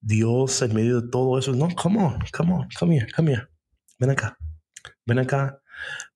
Dios 0.00 0.62
en 0.62 0.74
medio 0.74 1.00
de 1.00 1.08
todo 1.08 1.38
eso, 1.38 1.52
no, 1.52 1.68
come 1.74 2.02
on, 2.02 2.18
come 2.32 2.52
on, 2.52 2.68
come 2.78 2.96
here, 2.96 3.06
come 3.14 3.32
here. 3.32 3.48
Ven 3.98 4.10
acá, 4.10 4.38
ven 5.04 5.18
acá, 5.18 5.59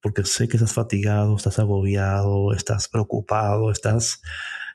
porque 0.01 0.25
sé 0.25 0.49
que 0.49 0.57
estás 0.57 0.73
fatigado, 0.73 1.37
estás 1.37 1.59
agobiado, 1.59 2.53
estás 2.53 2.89
preocupado, 2.89 3.71
estás 3.71 4.21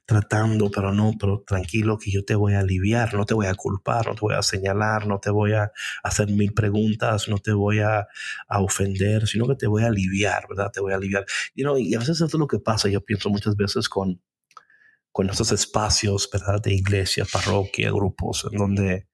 tratando, 0.10 0.72
pero 0.72 0.91
no, 0.91 1.13
pero 1.19 1.43
tranquilo 1.46 2.00
que 2.00 2.10
yo 2.10 2.25
te 2.25 2.34
voy 2.34 2.55
a 2.55 2.62
aliviar, 2.62 3.13
no 3.13 3.27
te 3.27 3.36
voy 3.36 3.46
a 3.46 3.53
culpar, 3.53 4.08
no 4.08 4.15
te 4.15 4.22
voy 4.22 4.34
a 4.34 4.41
señalar, 4.41 5.05
no 5.05 5.19
te 5.19 5.29
voy 5.29 5.53
a 5.53 5.72
hacer 6.01 6.29
mil 6.29 6.51
preguntas, 6.51 7.29
no 7.29 7.38
te 7.38 7.53
voy 7.53 7.79
a, 7.79 8.08
ofender, 8.50 9.27
sino 9.27 9.48
que 9.48 9.53
te 9.55 9.67
voy 9.67 9.84
a 9.84 9.88
aliviar, 9.88 10.48
¿verdad? 10.50 10.72
Te 10.72 10.81
voy 10.81 10.93
a 10.93 10.96
aliviar. 10.96 11.25
y 11.53 11.93
a 11.93 12.00
veces 12.00 12.15
eso 12.15 12.25
es 12.25 12.34
lo 12.34 12.48
que 12.48 12.58
pasa, 12.58 12.89
yo 12.89 13.01
pienso 13.01 13.29
muchas 13.29 13.55
veces 13.55 13.88
con, 13.88 14.19
con 15.12 15.29
esos 15.29 15.51
espacios, 15.51 16.27
¿verdad? 16.34 16.60
De 16.60 16.74
iglesia, 16.74 17.25
parroquia, 17.31 17.91
grupos, 17.91 18.48
en 18.51 18.58
donde 18.58 19.08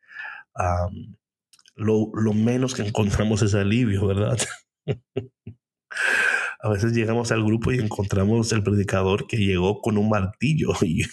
lo, 1.75 2.09
lo, 2.13 2.33
menos 2.33 2.73
que 2.73 2.83
encontramos 2.83 3.41
es 3.41 3.53
alivio, 3.53 4.07
¿verdad? 4.07 4.37
A 6.59 6.69
veces 6.69 6.93
llegamos 6.93 7.31
al 7.31 7.43
grupo 7.43 7.71
y 7.71 7.79
encontramos 7.79 8.51
el 8.51 8.63
predicador 8.63 9.27
que 9.27 9.37
llegó 9.37 9.81
con 9.81 9.97
un 9.97 10.09
martillo 10.09 10.73
y, 10.81 11.03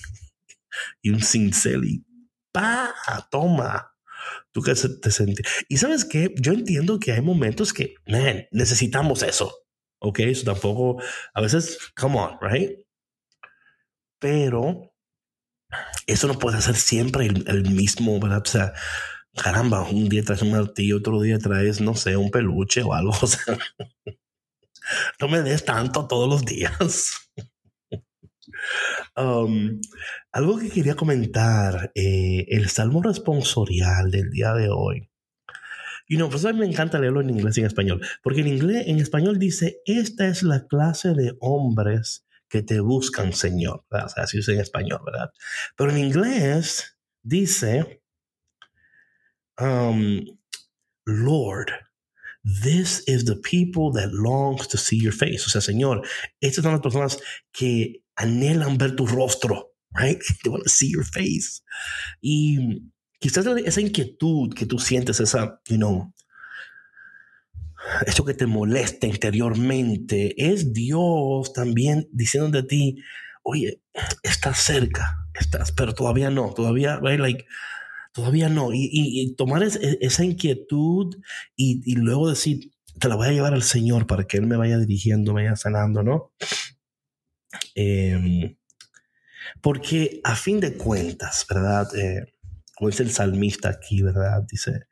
y 1.03 1.11
un 1.11 1.23
cincel 1.23 1.85
y 1.85 2.05
¡pa! 2.53 2.95
¡Toma! 3.31 3.93
Tú 4.53 4.63
que 4.63 4.75
te 4.75 5.11
sentí. 5.11 5.43
Y 5.69 5.79
sabes 5.79 6.05
qué? 6.05 6.33
Yo 6.37 6.53
entiendo 6.53 7.01
que 7.01 7.13
hay 7.13 7.21
momentos 7.21 7.73
que, 7.73 7.95
man, 8.07 8.47
necesitamos 8.51 9.23
eso. 9.23 9.63
Ok, 9.99 10.21
eso 10.21 10.45
tampoco, 10.45 11.01
a 11.33 11.41
veces, 11.41 11.79
come 11.97 12.19
on, 12.19 12.37
right? 12.41 12.79
Pero 14.19 14.93
eso 16.07 16.27
no 16.27 16.39
puede 16.39 16.61
ser 16.61 16.75
siempre 16.77 17.27
el, 17.27 17.71
mismo, 17.71 18.19
¿verdad? 18.21 18.43
O 18.45 18.49
sea, 18.51 18.73
caramba, 19.37 19.83
un 19.83 20.09
día 20.09 20.23
traes 20.25 20.43
un 20.43 20.53
martillo, 20.53 20.99
otro 20.99 21.21
día 21.21 21.39
traes, 21.39 21.81
no 21.81 21.95
sé, 21.95 22.17
un 22.17 22.31
peluche 22.31 22.83
o 22.83 22.95
algo. 22.95 23.13
O 23.23 23.27
sea, 23.27 23.59
no 25.21 25.29
me 25.29 25.43
des 25.43 25.65
tanto 25.65 26.07
todos 26.07 26.29
los 26.29 26.45
días. 26.45 27.13
Um, 29.17 29.81
algo 30.33 30.59
que 30.59 30.71
quería 30.71 30.95
comentar, 30.95 31.91
eh, 31.95 32.47
el 32.49 32.69
salmo 32.69 33.03
responsorial 33.03 34.11
del 34.11 34.31
día 34.31 34.55
de 34.55 34.69
hoy. 34.71 35.11
Y 36.09 36.17
no, 36.17 36.29
pues 36.29 36.45
a 36.45 36.53
mí 36.53 36.59
me 36.59 36.67
encanta 36.67 36.99
leerlo 36.99 37.21
en 37.21 37.31
inglés 37.31 37.57
y 37.57 37.61
en 37.61 37.67
español, 37.67 38.07
porque 38.23 38.41
en 38.41 38.49
inglés, 38.49 38.85
en 38.87 38.99
español 38.99 39.39
dice, 39.39 39.79
esta 39.87 40.27
es 40.27 40.43
la 40.43 40.67
clase 40.67 41.15
de 41.15 41.37
hombres 41.41 42.27
que 42.49 42.63
te 42.63 42.81
buscan, 42.81 43.33
Señor. 43.33 43.85
O 43.91 44.09
sea, 44.09 44.25
así 44.25 44.39
dice 44.39 44.53
en 44.53 44.61
español, 44.61 45.01
¿verdad? 45.07 45.31
Pero 45.77 45.91
en 45.91 45.99
inglés 45.99 46.99
dice, 47.23 48.03
um, 49.59 50.23
Lord, 51.05 51.71
this 52.45 53.03
is 53.07 53.25
the 53.25 53.37
people 53.37 53.93
that 53.93 54.13
longs 54.13 54.67
to 54.69 54.77
see 54.77 54.97
your 54.97 55.13
face. 55.13 55.47
O 55.47 55.51
sea, 55.51 55.61
Señor, 55.61 56.03
estas 56.41 56.65
son 56.65 56.73
las 56.73 56.81
personas 56.81 57.19
que 57.53 58.03
anhelan 58.17 58.79
ver 58.79 58.97
tu 58.97 59.07
rostro, 59.07 59.73
right? 59.95 60.21
They 60.43 60.51
want 60.51 60.65
to 60.65 60.71
see 60.71 60.91
your 60.91 61.05
face. 61.05 61.63
Y 62.21 62.83
quizás 63.21 63.47
esa 63.47 63.81
inquietud 63.81 64.55
que 64.55 64.67
tú 64.67 64.79
sientes, 64.79 65.21
esa, 65.21 65.61
you 65.69 65.77
know, 65.77 66.13
eso 68.07 68.25
que 68.25 68.35
te 68.35 68.47
molesta 68.47 69.07
interiormente, 69.07 70.35
es 70.37 70.73
Dios 70.73 71.53
también 71.53 72.09
diciendo 72.13 72.51
de 72.51 72.63
ti, 72.63 72.97
oye, 73.43 73.83
estás 74.23 74.59
cerca, 74.59 75.29
estás, 75.35 75.73
pero 75.73 75.95
todavía 75.95 76.31
no, 76.31 76.53
todavía, 76.55 77.01
like, 77.01 77.45
todavía 78.13 78.49
no. 78.49 78.71
Y, 78.73 79.35
tomar 79.37 79.63
esa 79.63 80.25
inquietud 80.25 81.17
y, 81.57 81.95
luego 81.97 82.29
decir, 82.31 82.73
te 82.99 83.09
la 83.09 83.17
voy 83.17 83.29
a 83.29 83.33
llevar 83.33 83.55
al 83.55 83.63
Señor 83.63 84.07
para 84.07 84.25
que 84.25 84.37
Él 84.37 84.47
me 84.47 84.57
vaya 84.57 84.79
dirigiendo, 84.79 85.33
me 85.33 85.45
vaya 85.45 85.57
sanando, 85.57 86.03
¿no? 86.03 86.33
Em, 87.75 88.57
porque 89.61 90.21
a 90.25 90.37
fin 90.37 90.61
de 90.61 90.77
cuentas, 90.77 91.47
¿verdad? 91.49 91.89
Eh, 91.97 92.35
dice 92.81 93.03
el 93.03 93.11
salmista 93.11 93.71
aquí, 93.71 94.03
¿verdad? 94.03 94.43
Dice, 94.51 94.87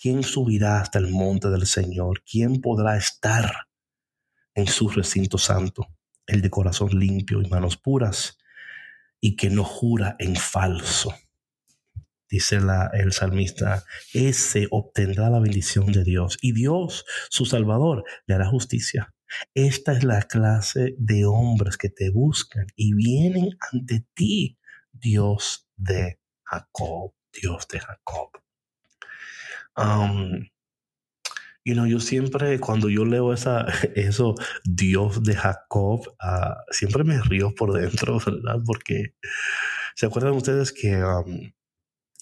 ¿quién 0.00 0.22
subirá 0.22 0.80
hasta 0.80 0.98
el 0.98 1.10
monte 1.10 1.48
del 1.48 1.66
Señor? 1.66 2.22
¿Quién 2.24 2.60
podrá 2.60 2.96
estar 2.96 3.68
en 4.54 4.66
su 4.66 4.88
recinto 4.88 5.38
santo, 5.38 5.88
el 6.26 6.40
de 6.40 6.50
corazón 6.50 6.90
limpio 6.98 7.42
y 7.42 7.48
manos 7.48 7.76
puras, 7.76 8.38
y 9.20 9.36
que 9.36 9.50
no 9.50 9.64
jura 9.64 10.16
en 10.18 10.36
falso. 10.36 11.14
Dice 12.34 12.58
el 12.94 13.12
salmista, 13.12 13.84
ese 14.12 14.66
obtendrá 14.72 15.30
la 15.30 15.38
bendición 15.38 15.92
de 15.92 16.02
Dios 16.02 16.36
y 16.42 16.50
Dios, 16.50 17.04
su 17.30 17.46
Salvador, 17.46 18.02
le 18.26 18.34
hará 18.34 18.48
justicia. 18.48 19.14
Esta 19.54 19.92
es 19.92 20.02
la 20.02 20.20
clase 20.22 20.96
de 20.98 21.26
hombres 21.26 21.76
que 21.76 21.90
te 21.90 22.10
buscan 22.10 22.66
y 22.74 22.92
vienen 22.92 23.50
ante 23.72 24.04
ti, 24.14 24.58
Dios 24.90 25.68
de 25.76 26.18
Jacob, 26.42 27.12
Dios 27.40 27.68
de 27.68 27.78
Jacob. 27.78 28.30
Um, 29.76 30.48
you 31.64 31.74
know, 31.74 31.86
yo 31.86 32.00
siempre, 32.00 32.58
cuando 32.58 32.88
yo 32.88 33.04
leo 33.04 33.32
esa, 33.32 33.64
eso, 33.94 34.34
Dios 34.64 35.22
de 35.22 35.36
Jacob, 35.36 36.00
uh, 36.20 36.54
siempre 36.72 37.04
me 37.04 37.22
río 37.22 37.54
por 37.54 37.74
dentro, 37.74 38.18
¿verdad? 38.26 38.58
Porque 38.66 39.14
se 39.94 40.06
acuerdan 40.06 40.32
ustedes 40.32 40.72
que 40.72 40.96
um, 40.96 41.52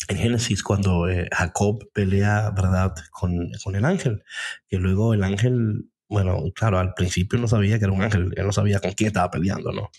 en 0.08 0.16
Génesis, 0.16 0.62
cuando 0.62 1.08
eh, 1.08 1.28
Jacob 1.32 1.88
pelea, 1.92 2.50
¿verdad?, 2.50 2.94
con, 3.10 3.50
con 3.62 3.76
el 3.76 3.84
ángel, 3.84 4.24
que 4.68 4.78
luego 4.78 5.14
el 5.14 5.24
ángel 5.24 5.88
bueno, 6.12 6.44
claro, 6.54 6.78
al 6.78 6.92
principio 6.92 7.38
no 7.38 7.48
sabía 7.48 7.78
que 7.78 7.86
era 7.86 7.94
un 7.94 8.02
ángel, 8.02 8.34
él 8.36 8.44
no 8.44 8.52
sabía 8.52 8.80
con 8.80 8.92
quién 8.92 9.06
estaba 9.06 9.30
peleando, 9.30 9.72
¿no? 9.72 9.90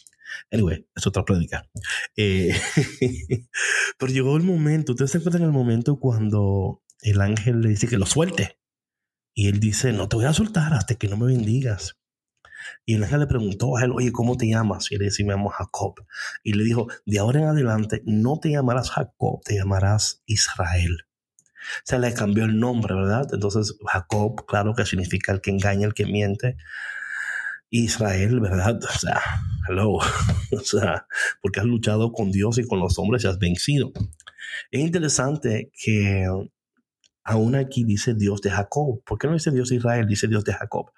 Anyway, 0.52 0.88
es 0.96 1.08
otra 1.08 1.26
prédica. 1.26 1.68
Eh, 2.16 2.56
pero 3.98 4.12
llegó 4.12 4.38
el 4.38 4.44
momento, 4.44 4.92
¿ustedes 4.92 5.10
se 5.10 5.18
acuerdan 5.18 5.42
el 5.42 5.52
momento 5.52 6.00
cuando 6.00 6.84
el 7.02 7.20
ángel 7.20 7.62
le 7.62 7.70
dice 7.70 7.88
que 7.88 7.98
lo 7.98 8.06
suelte? 8.06 8.60
Y 9.34 9.48
él 9.48 9.60
dice, 9.60 9.92
no 9.92 10.08
te 10.08 10.18
voy 10.18 10.26
a 10.26 10.34
soltar 10.34 10.76
hasta 10.76 10.94
que 10.96 11.08
no 11.08 11.18
me 11.18 11.26
bendigas. 11.26 11.98
Y 12.86 12.96
el 12.96 13.04
ángel 13.04 13.22
le 13.22 13.28
preguntó 13.28 13.78
a 13.78 13.84
él, 13.84 13.92
oye, 13.92 14.12
¿cómo 14.12 14.38
te 14.38 14.48
llamas? 14.48 14.92
Y 14.92 14.96
él 14.96 15.02
dice, 15.02 15.24
me 15.24 15.34
llamo 15.34 15.50
Jacob. 15.50 15.96
Y 16.44 16.54
le 16.54 16.64
dijo, 16.64 16.88
de 17.06 17.20
ahora 17.20 17.40
en 17.42 17.48
adelante 17.48 18.02
no 18.06 18.40
te 18.40 18.52
llamarás 18.52 18.92
Jacob, 18.92 19.42
te 19.44 19.56
llamarás 19.56 20.22
Israel 20.26 21.06
se 21.84 22.00
le 22.00 22.14
cambió 22.14 22.46
el 22.46 22.60
nombre, 22.60 22.94
¿verdad? 22.94 23.28
Entonces 23.32 23.78
Jacob, 23.86 24.46
claro 24.46 24.74
que 24.76 24.86
significa 24.86 25.32
el 25.32 25.42
que 25.42 25.52
engaña, 25.52 25.88
el 25.88 25.94
que 25.94 26.06
miente. 26.06 26.58
Israel, 27.70 28.40
¿verdad? 28.40 28.80
O 28.84 29.00
sea, 29.00 29.22
hello. 29.68 29.98
o 30.52 30.60
sea, 30.64 31.08
porque 31.42 31.60
has 31.60 31.66
luchado 31.66 32.12
con 32.12 32.32
Dios 32.32 32.58
y 32.60 32.68
con 32.68 32.80
los 32.80 33.00
hombres 33.00 33.24
y 33.24 33.28
has 33.28 33.40
vencido. 33.40 33.92
Es 34.70 34.82
interesante 34.82 35.72
que 35.84 36.28
aún 37.24 37.56
aquí 37.56 37.84
dice 37.84 38.14
Dios 38.14 38.42
de 38.42 38.52
Jacob. 38.52 39.04
¿Por 39.06 39.18
qué 39.18 39.28
no 39.28 39.34
dice 39.34 39.52
Dios 39.52 39.70
de 39.70 39.76
Israel? 39.76 40.08
Dice 40.08 40.28
Dios 40.28 40.44
de 40.44 40.54
Jacob. 40.54 40.92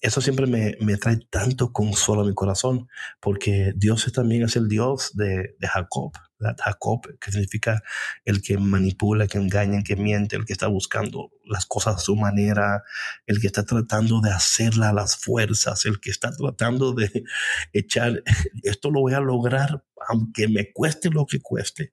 eso 0.00 0.20
siempre 0.20 0.46
me, 0.46 0.76
me, 0.80 0.96
trae 0.96 1.18
tanto 1.30 1.72
consuelo 1.72 2.22
a 2.22 2.26
mi 2.26 2.34
corazón, 2.34 2.88
porque 3.20 3.72
Dios 3.76 4.10
también 4.12 4.42
es 4.42 4.56
el 4.56 4.68
Dios 4.68 5.12
de, 5.14 5.56
de 5.58 5.68
Jacob. 5.68 6.12
Jacob, 6.38 7.00
que 7.18 7.32
significa 7.32 7.82
el 8.26 8.42
que 8.42 8.58
manipula, 8.58 9.26
que 9.26 9.38
engaña, 9.38 9.82
que 9.82 9.96
miente, 9.96 10.36
el 10.36 10.44
que 10.44 10.52
está 10.52 10.66
buscando 10.66 11.30
las 11.44 11.64
cosas 11.64 11.96
a 11.96 11.98
su 11.98 12.14
manera, 12.14 12.82
el 13.24 13.40
que 13.40 13.46
está 13.46 13.64
tratando 13.64 14.20
de 14.20 14.30
hacerla 14.30 14.90
a 14.90 14.92
las 14.92 15.16
fuerzas, 15.16 15.86
el 15.86 15.98
que 15.98 16.10
está 16.10 16.30
tratando 16.32 16.92
de 16.92 17.24
echar, 17.72 18.22
esto 18.62 18.90
lo 18.90 19.00
voy 19.00 19.14
a 19.14 19.20
lograr 19.20 19.82
aunque 20.08 20.48
me 20.48 20.72
cueste 20.72 21.10
lo 21.10 21.26
que 21.26 21.40
cueste. 21.40 21.92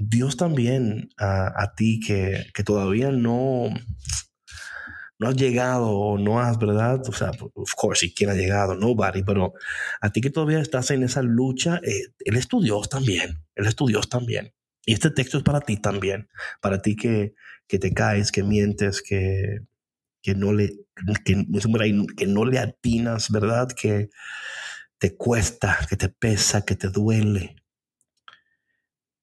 Dios 0.00 0.36
también 0.36 1.10
a, 1.18 1.74
ti 1.76 2.00
que, 2.00 2.46
que 2.54 2.64
todavía 2.64 3.10
no 3.10 3.70
no 5.20 5.28
has 5.28 5.36
llegado 5.36 5.90
o 5.90 6.18
no 6.18 6.40
has, 6.40 6.58
¿verdad? 6.58 7.02
O 7.06 7.12
sea, 7.12 7.30
of 7.54 7.74
course, 7.76 8.06
¿y 8.06 8.14
quién 8.14 8.30
ha 8.30 8.34
llegado? 8.34 8.74
Nobody, 8.74 9.22
pero 9.22 9.52
a 10.00 10.10
ti 10.10 10.22
que 10.22 10.30
todavía 10.30 10.60
estás 10.60 10.90
en 10.90 11.02
esa 11.02 11.20
lucha, 11.20 11.78
eh, 11.84 12.06
Él 12.20 12.36
es 12.36 12.48
tu 12.48 12.62
Dios 12.62 12.88
también, 12.88 13.44
Él 13.54 13.66
es 13.66 13.76
tu 13.76 13.86
Dios 13.86 14.08
también. 14.08 14.54
Y 14.86 14.94
este 14.94 15.10
texto 15.10 15.36
es 15.36 15.44
para 15.44 15.60
ti 15.60 15.76
también, 15.76 16.30
para 16.62 16.80
ti 16.80 16.96
que, 16.96 17.34
que 17.68 17.78
te 17.78 17.92
caes, 17.92 18.32
que 18.32 18.42
mientes, 18.42 19.02
que, 19.02 19.58
que 20.22 20.34
no 20.34 20.54
le, 20.54 20.70
que, 21.22 21.46
que 22.16 22.26
no 22.26 22.44
le 22.46 22.58
atinas, 22.58 23.30
¿verdad? 23.30 23.68
Que 23.68 24.08
te 24.98 25.16
cuesta, 25.16 25.78
que 25.88 25.96
te 25.96 26.08
pesa, 26.08 26.64
que 26.64 26.76
te 26.76 26.88
duele. 26.88 27.56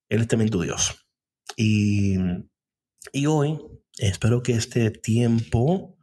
Él 0.10 0.22
es 0.22 0.28
también 0.28 0.50
tu 0.50 0.62
Dios. 0.62 1.08
Y, 1.56 2.18
y 3.12 3.26
hoy 3.26 3.60
Espero 3.98 4.44
que 4.44 4.54
este 4.54 4.92
tiempo 4.92 5.98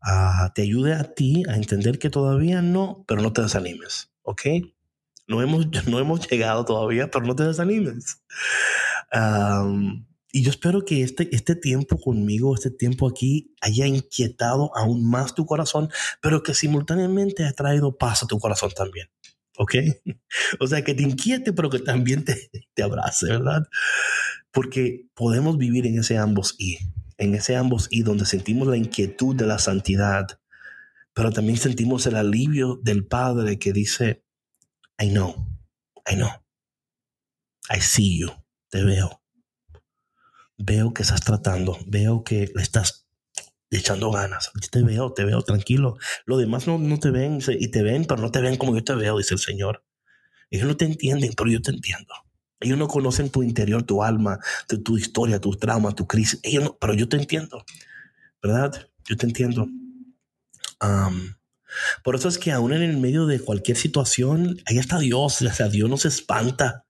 ah, 0.00 0.52
te 0.54 0.62
ayude 0.62 0.94
a 0.94 1.14
ti 1.14 1.42
a 1.48 1.56
entender 1.56 1.98
que 1.98 2.10
todavía 2.10 2.62
no, 2.62 3.04
pero 3.06 3.20
no 3.20 3.32
te 3.32 3.42
desanimes, 3.42 4.10
¿ok? 4.22 4.42
No 5.26 5.42
hemos, 5.42 5.66
no 5.86 5.98
hemos 5.98 6.28
llegado 6.28 6.64
todavía, 6.64 7.10
pero 7.10 7.26
no 7.26 7.36
te 7.36 7.44
desanimes. 7.44 8.22
y 10.32 10.42
yo 10.42 10.50
espero 10.50 10.84
que 10.84 11.02
este, 11.02 11.34
este 11.34 11.54
tiempo 11.54 11.98
conmigo, 11.98 12.54
este 12.54 12.70
tiempo 12.70 13.06
aquí, 13.06 13.54
haya 13.60 13.86
inquietado 13.86 14.70
aún 14.74 15.08
más 15.08 15.34
tu 15.34 15.44
corazón, 15.44 15.90
pero 16.22 16.42
que 16.42 16.54
simultáneamente 16.54 17.44
ha 17.44 17.52
traído 17.52 17.98
paz 17.98 18.22
a 18.22 18.26
tu 18.26 18.38
corazón 18.38 18.70
también. 18.74 19.08
¿Ok? 19.58 19.74
O 20.60 20.66
sea, 20.66 20.82
que 20.82 20.94
te 20.94 21.02
inquiete, 21.02 21.52
pero 21.52 21.68
que 21.68 21.80
también 21.80 22.24
te, 22.24 22.50
te 22.74 22.82
abrace, 22.82 23.26
¿verdad? 23.26 23.66
Porque 24.50 25.08
podemos 25.14 25.58
vivir 25.58 25.86
en 25.86 25.98
ese 25.98 26.16
ambos 26.16 26.54
y 26.58 26.78
en 27.18 27.34
ese 27.34 27.56
ambos 27.56 27.88
y 27.90 28.02
donde 28.02 28.24
sentimos 28.24 28.68
la 28.68 28.76
inquietud 28.76 29.34
de 29.34 29.46
la 29.46 29.58
santidad, 29.58 30.40
pero 31.12 31.32
también 31.32 31.58
sentimos 31.58 32.06
el 32.06 32.14
alivio 32.14 32.78
del 32.82 33.04
Padre 33.06 33.58
que 33.58 33.72
dice, 33.72 34.24
I 35.00 35.08
know, 35.10 35.34
I 36.08 36.14
know, 36.14 36.30
I 37.68 37.80
see 37.80 38.20
you, 38.20 38.30
te 38.70 38.84
veo. 38.84 39.20
Veo 40.56 40.92
que 40.92 41.02
estás 41.02 41.20
tratando, 41.20 41.78
veo 41.86 42.22
que 42.22 42.50
le 42.54 42.62
estás 42.62 43.07
echando 43.70 44.10
ganas. 44.10 44.50
Te 44.70 44.82
veo, 44.82 45.12
te 45.12 45.24
veo 45.24 45.42
tranquilo. 45.42 45.98
Los 46.24 46.38
demás 46.38 46.66
no, 46.66 46.78
no 46.78 46.98
te 46.98 47.10
ven 47.10 47.38
y 47.46 47.68
te 47.68 47.82
ven, 47.82 48.04
pero 48.04 48.20
no 48.20 48.30
te 48.30 48.40
ven 48.40 48.56
como 48.56 48.74
yo 48.74 48.84
te 48.84 48.94
veo, 48.94 49.18
dice 49.18 49.34
el 49.34 49.40
Señor. 49.40 49.84
Ellos 50.50 50.66
no 50.66 50.76
te 50.76 50.86
entienden, 50.86 51.32
pero 51.36 51.50
yo 51.50 51.60
te 51.60 51.70
entiendo. 51.70 52.14
Ellos 52.60 52.78
no 52.78 52.88
conocen 52.88 53.30
tu 53.30 53.42
interior, 53.42 53.82
tu 53.82 54.02
alma, 54.02 54.38
tu, 54.84 54.96
historia, 54.96 55.40
tu 55.40 55.50
trauma, 55.56 55.94
tu 55.94 56.06
crisis. 56.06 56.40
Ellos 56.42 56.64
no, 56.64 56.78
pero 56.80 56.94
yo 56.94 57.08
te 57.08 57.16
entiendo, 57.16 57.64
¿verdad? 58.42 58.88
Yo 59.04 59.16
te 59.16 59.26
entiendo. 59.26 59.68
por 62.02 62.16
eso 62.16 62.28
es 62.28 62.38
que 62.38 62.50
aún 62.52 62.72
en 62.72 62.82
el 62.82 62.96
medio 62.96 63.26
de 63.26 63.40
cualquier 63.40 63.76
situación, 63.76 64.56
ahí 64.66 64.78
está 64.78 64.98
Dios. 64.98 65.40
O 65.42 65.52
sea, 65.52 65.68
Dios 65.68 65.88
nos 65.88 66.04
espanta 66.04 66.84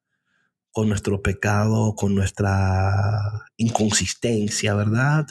con 0.70 0.88
nuestro 0.88 1.20
pecado, 1.22 1.94
con 1.94 2.14
nuestra 2.14 3.46
inconsistencia, 3.56 4.74
¿verdad? 4.74 5.26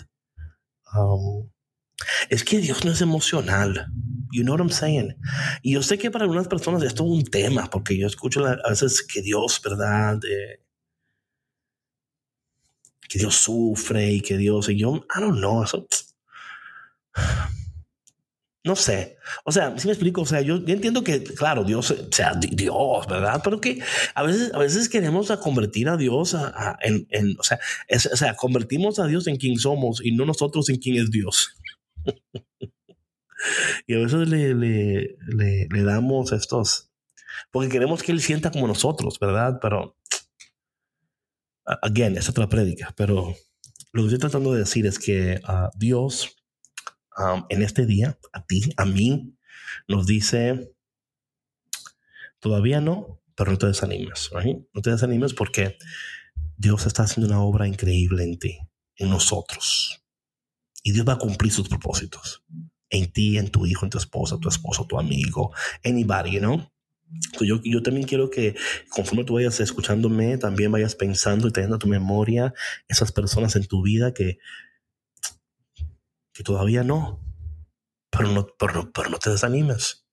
Es 2.29 2.43
que 2.43 2.59
Dios 2.59 2.85
no 2.85 2.91
es 2.91 3.01
emocional. 3.01 3.87
You 4.31 4.43
know 4.43 4.53
what 4.53 4.61
I'm 4.61 4.69
saying? 4.69 5.15
Y 5.61 5.73
yo 5.73 5.83
sé 5.83 5.97
que 5.97 6.11
para 6.11 6.25
algunas 6.25 6.47
personas 6.47 6.83
esto 6.83 7.03
es 7.03 7.09
un 7.09 7.23
tema, 7.23 7.69
porque 7.69 7.97
yo 7.97 8.07
escucho 8.07 8.45
a 8.45 8.69
veces 8.69 9.01
que 9.01 9.21
Dios, 9.21 9.61
¿verdad? 9.63 10.19
que 13.09 13.19
Dios 13.19 13.35
sufre 13.35 14.11
y 14.11 14.21
que 14.21 14.37
Dios, 14.37 14.69
y 14.69 14.77
yo, 14.77 15.05
I 15.15 15.21
don't 15.21 15.37
know, 15.37 15.63
eso. 15.63 15.87
No 18.67 18.75
sé. 18.75 19.17
O 19.45 19.53
sea, 19.53 19.79
si 19.79 19.87
me 19.87 19.93
explico, 19.93 20.19
o 20.19 20.25
sea, 20.25 20.41
yo, 20.41 20.55
entiendo 20.55 21.01
que, 21.01 21.23
claro, 21.23 21.63
Dios, 21.63 21.89
o 21.89 22.11
sea, 22.11 22.33
Dios, 22.35 23.07
¿verdad? 23.07 23.39
Pero 23.41 23.61
que 23.61 23.81
a 24.13 24.23
veces, 24.23 24.53
a 24.53 24.59
veces 24.59 24.89
queremos 24.89 25.31
a 25.31 25.39
convertir 25.39 25.87
a 25.87 25.95
Dios 25.95 26.35
en, 26.81 27.37
o, 27.39 27.43
sea, 27.43 27.59
o 27.89 28.17
sea, 28.17 28.35
convertimos 28.35 28.99
a 28.99 29.07
Dios 29.07 29.25
en 29.27 29.37
quien 29.37 29.57
somos 29.57 30.03
y 30.03 30.11
no 30.11 30.25
nosotros 30.25 30.67
en 30.67 30.79
quien 30.79 31.01
es 31.01 31.11
Dios. 31.11 31.55
y 33.87 33.93
a 33.93 33.99
veces 33.99 34.27
le, 34.27 34.53
le, 34.53 35.15
le, 35.25 35.83
damos 35.83 36.33
estos, 36.33 36.89
porque 37.51 37.69
queremos 37.69 38.03
que 38.03 38.11
Él 38.11 38.19
sienta 38.19 38.51
como 38.51 38.67
nosotros, 38.67 39.17
¿verdad? 39.17 39.59
Pero, 39.61 39.95
again, 41.63 42.17
es 42.17 42.27
otra 42.27 42.49
prédica, 42.49 42.93
pero 42.97 43.33
lo 43.93 44.01
que 44.01 44.07
estoy 44.07 44.19
tratando 44.19 44.51
de 44.51 44.59
decir 44.59 44.85
es 44.85 44.99
que 44.99 45.39
uh, 45.47 45.69
Dios 45.77 46.36
en 47.49 47.61
este 47.61 47.85
día, 47.85 48.17
a 48.33 48.45
ti, 48.45 48.61
a 48.77 48.85
mí, 48.85 49.35
nos 49.87 50.05
dice, 50.05 50.73
todavía 52.39 52.81
no, 52.81 53.21
pero 53.35 53.51
no 53.51 53.57
te 53.57 53.67
desanimes, 53.67 54.31
no 54.73 54.81
te 54.81 54.91
desanimes 54.91 55.33
porque 55.33 55.77
Dios 56.57 56.85
está 56.85 57.03
haciendo 57.03 57.33
una 57.33 57.43
obra 57.43 57.67
increíble 57.67 58.23
en 58.23 58.39
ti, 58.39 58.59
en 58.95 59.09
nosotros. 59.09 60.03
Y 60.83 60.91
Dios 60.91 61.07
va 61.07 61.13
a 61.13 61.17
cumplir 61.17 61.51
sus 61.51 61.67
propósitos 61.67 62.43
en 62.89 63.11
ti, 63.11 63.37
en 63.37 63.49
tu 63.49 63.65
hijo, 63.65 63.85
en 63.85 63.89
tu 63.89 63.97
esposa, 63.97 64.37
tu 64.39 64.47
esposo, 64.47 64.85
tu 64.85 64.97
amigo, 64.97 65.51
anybody, 65.83 66.31
you 66.31 66.39
know? 66.39 66.71
yo, 67.41 67.61
yo 67.63 67.81
también 67.81 68.05
quiero 68.05 68.29
que 68.29 68.55
conforme 68.89 69.23
tú 69.23 69.35
vayas 69.35 69.59
escuchándome, 69.59 70.37
también 70.37 70.71
vayas 70.71 70.95
pensando 70.95 71.47
y 71.47 71.51
teniendo 71.51 71.77
a 71.77 71.79
tu 71.79 71.87
memoria 71.87 72.53
esas 72.87 73.11
personas 73.11 73.55
en 73.55 73.65
tu 73.65 73.81
vida 73.81 74.13
que, 74.13 74.39
que 76.37 76.43
todavía 76.43 76.83
no, 76.83 77.19
pero 78.11 78.29
no, 78.29 78.45
pero, 78.59 78.91
pero 78.91 79.09
no 79.09 79.17
te 79.17 79.31
desanimes. 79.31 80.07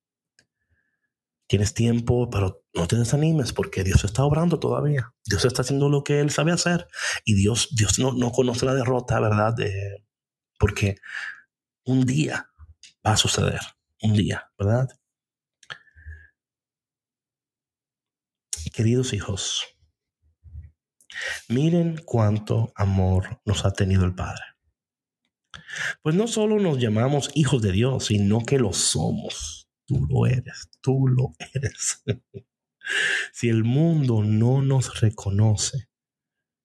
Tienes 1.47 1.75
tiempo, 1.75 2.31
pero 2.31 2.65
no 2.73 2.89
te 2.89 2.97
desanimes 2.97 3.53
porque 3.53 3.85
Dios 3.85 4.05
está 4.05 4.25
obrando 4.25 4.59
todavía. 4.59 5.13
Dios 5.27 5.45
está 5.45 5.61
haciendo 5.61 5.91
lo 5.91 6.03
que 6.03 6.21
Él 6.21 6.31
sabe 6.31 6.53
hacer. 6.53 6.89
Y 7.27 7.35
Dios, 7.35 7.69
Dios 7.77 7.99
no, 7.99 8.15
no 8.15 8.33
conoce 8.33 8.65
la 8.65 8.73
derrota, 8.73 9.21
¿verdad? 9.21 9.55
Porque 10.59 10.97
un 11.85 12.07
día 12.07 12.49
va 13.07 13.13
a 13.13 13.17
suceder. 13.19 13.61
Un 14.01 14.15
día, 14.15 14.51
¿verdad? 14.59 14.89
Queridos 18.73 19.13
hijos, 19.13 19.63
miren 21.49 22.01
cuánto 22.07 22.73
amor 22.75 23.43
nos 23.45 23.67
ha 23.67 23.73
tenido 23.75 24.07
el 24.07 24.15
Padre. 24.15 24.54
Pues 26.03 26.15
no 26.15 26.27
solo 26.27 26.59
nos 26.59 26.79
llamamos 26.79 27.31
hijos 27.35 27.63
de 27.63 27.73
Dios, 27.73 28.07
sino 28.07 28.41
que 28.41 28.59
lo 28.59 28.73
somos. 28.73 29.69
Tú 29.87 30.07
lo 30.09 30.27
eres, 30.27 30.71
tú 30.81 31.07
lo 31.09 31.35
eres. 31.55 32.03
si 33.33 33.49
el 33.49 33.65
mundo 33.65 34.23
no 34.23 34.63
nos 34.63 35.01
reconoce, 35.01 35.89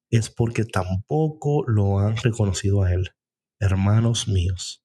es 0.10 0.30
porque 0.30 0.65
tampoco 0.65 1.63
lo 1.67 1.99
han 1.99 2.17
reconocido 2.17 2.84
a 2.84 2.93
Él. 2.93 3.12
Hermanos 3.60 4.28
míos, 4.28 4.84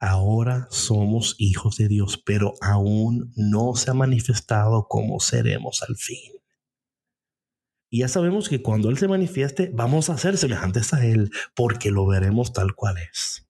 ahora 0.00 0.66
somos 0.70 1.36
hijos 1.38 1.76
de 1.76 1.88
Dios, 1.88 2.20
pero 2.24 2.54
aún 2.60 3.32
no 3.36 3.74
se 3.76 3.90
ha 3.90 3.94
manifestado 3.94 4.86
cómo 4.88 5.20
seremos 5.20 5.82
al 5.82 5.96
fin. 5.96 6.41
Y 7.92 7.98
ya 7.98 8.08
sabemos 8.08 8.48
que 8.48 8.62
cuando 8.62 8.88
Él 8.88 8.96
se 8.96 9.06
manifieste, 9.06 9.70
vamos 9.74 10.08
a 10.08 10.16
ser 10.16 10.38
semejantes 10.38 10.94
a 10.94 11.04
Él, 11.04 11.30
porque 11.54 11.90
lo 11.90 12.06
veremos 12.06 12.54
tal 12.54 12.74
cual 12.74 12.96
es. 12.96 13.46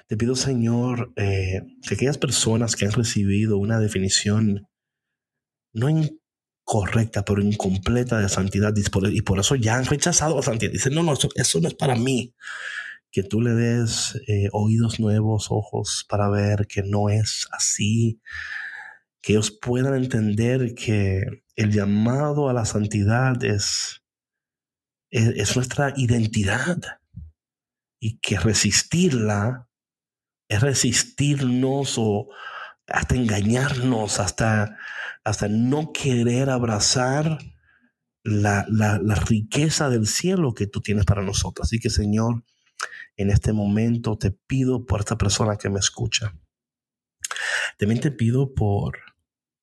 Te 0.09 0.17
pido, 0.17 0.37
Señor, 0.37 1.13
eh, 1.17 1.63
que 1.83 1.95
aquellas 1.95 2.19
personas 2.19 2.77
que 2.77 2.85
han 2.85 2.93
recibido 2.93 3.59
una 3.59 3.81
definición 3.81 4.69
no 5.73 5.89
incorrecta, 5.91 7.25
pero 7.25 7.43
incompleta 7.43 8.21
de 8.21 8.29
santidad, 8.29 8.73
y 8.77 9.23
por 9.23 9.41
eso 9.41 9.57
ya 9.57 9.77
han 9.77 9.85
rechazado 9.85 10.37
la 10.37 10.43
santidad, 10.43 10.71
dicen, 10.71 10.95
no, 10.95 11.03
no, 11.03 11.15
eso, 11.35 11.61
no 11.61 11.69
es 11.69 11.75
para 11.75 11.97
mí. 11.97 12.35
Que 13.11 13.25
tú 13.25 13.41
le 13.41 13.55
des 13.55 14.21
eh, 14.29 14.49
oídos 14.53 15.01
nuevos, 15.01 15.49
ojos 15.51 16.07
para 16.09 16.29
ver 16.29 16.67
que 16.69 16.83
no 16.83 17.09
es 17.09 17.49
así, 17.51 18.21
que 19.23 19.33
ellos 19.33 19.51
puedan 19.51 19.95
entender 19.95 20.75
que 20.75 21.23
el 21.57 21.73
llamado 21.73 22.49
a 22.49 22.53
la 22.53 22.65
santidad 22.65 23.43
es, 23.43 24.03
es 25.11 25.57
nuestra 25.57 25.95
identidad 25.97 26.79
y 27.99 28.19
que 28.19 28.39
resistirla 28.39 29.66
es 30.49 30.61
resistirnos 30.61 31.97
o 31.99 32.29
hasta 32.87 33.15
engañarnos, 33.17 34.21
hasta, 34.21 34.77
hasta 35.25 35.49
no 35.49 35.93
querer 35.93 36.51
abrazar 36.51 37.39
la, 38.23 38.67
la, 38.69 39.15
riqueza 39.15 39.89
del 39.89 40.07
cielo 40.07 40.55
que 40.55 40.67
tú 40.67 40.81
tienes 40.81 41.05
para 41.05 41.23
nosotros. 41.23 41.67
Así 41.67 41.79
que 41.79 41.91
Señor, 41.91 42.45
en 43.17 43.31
este 43.31 43.53
momento 43.53 44.19
te 44.19 44.31
pido 44.31 44.85
por 44.85 45.01
esta 45.01 45.17
persona 45.17 45.57
que 45.57 45.69
me 45.69 45.79
escucha. 45.81 46.35
También 47.79 48.01
te 48.01 48.11
pido 48.11 48.55
por 48.55 48.99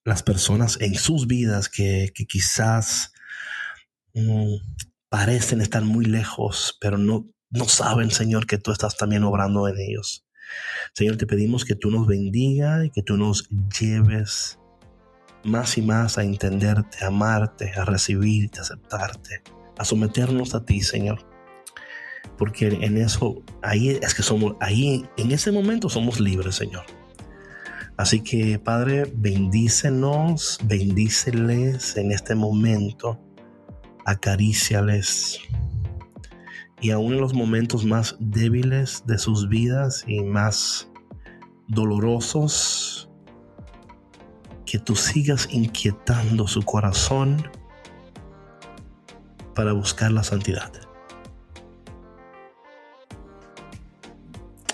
las 0.05 0.23
personas 0.23 0.79
en 0.81 0.95
sus 0.95 1.27
vidas 1.27 1.69
que, 1.69 2.11
que 2.13 2.25
quizás 2.25 3.13
mm, 4.13 4.55
parecen 5.09 5.61
estar 5.61 5.83
muy 5.83 6.05
lejos, 6.05 6.77
pero 6.81 6.97
no, 6.97 7.29
no 7.49 7.65
saben, 7.65 8.11
Señor, 8.11 8.47
que 8.47 8.57
tú 8.57 8.71
estás 8.71 8.97
también 8.97 9.23
obrando 9.23 9.67
en 9.67 9.77
ellos. 9.77 10.22
Señor, 10.93 11.17
te 11.17 11.25
pedimos 11.25 11.65
que 11.65 11.75
tú 11.75 11.89
nos 11.91 12.07
bendiga 12.07 12.85
y 12.85 12.89
que 12.89 13.01
tú 13.01 13.17
nos 13.17 13.49
lleves 13.79 14.59
más 15.43 15.77
y 15.77 15.81
más 15.81 16.17
a 16.17 16.23
entenderte, 16.23 17.03
a 17.03 17.07
amarte, 17.07 17.71
a 17.73 17.85
recibirte, 17.85 18.59
a 18.59 18.61
aceptarte, 18.61 19.41
a 19.77 19.85
someternos 19.85 20.55
a 20.55 20.65
ti, 20.65 20.81
Señor. 20.81 21.25
Porque 22.37 22.67
en 22.67 22.97
eso, 22.97 23.43
ahí 23.61 23.89
es 23.89 24.13
que 24.13 24.23
somos, 24.23 24.55
ahí 24.59 25.05
en 25.17 25.31
ese 25.31 25.51
momento 25.51 25.89
somos 25.89 26.19
libres, 26.19 26.55
Señor. 26.55 26.85
Así 27.97 28.21
que, 28.21 28.57
Padre, 28.57 29.11
bendícenos, 29.13 30.57
bendíceles 30.63 31.95
en 31.95 32.11
este 32.11 32.33
momento, 32.33 33.19
acaríciales 34.05 35.39
y 36.83 36.91
aún 36.91 37.13
en 37.13 37.21
los 37.21 37.33
momentos 37.33 37.85
más 37.85 38.17
débiles 38.19 39.03
de 39.07 39.17
sus 39.17 39.47
vidas 39.47 40.03
y 40.05 40.19
más 40.19 40.89
dolorosos, 41.69 43.09
que 44.65 44.79
tú 44.79 44.93
sigas 44.93 45.47
inquietando 45.49 46.45
su 46.45 46.61
corazón 46.61 47.41
para 49.55 49.71
buscar 49.71 50.11
la 50.11 50.23
santidad. 50.23 50.73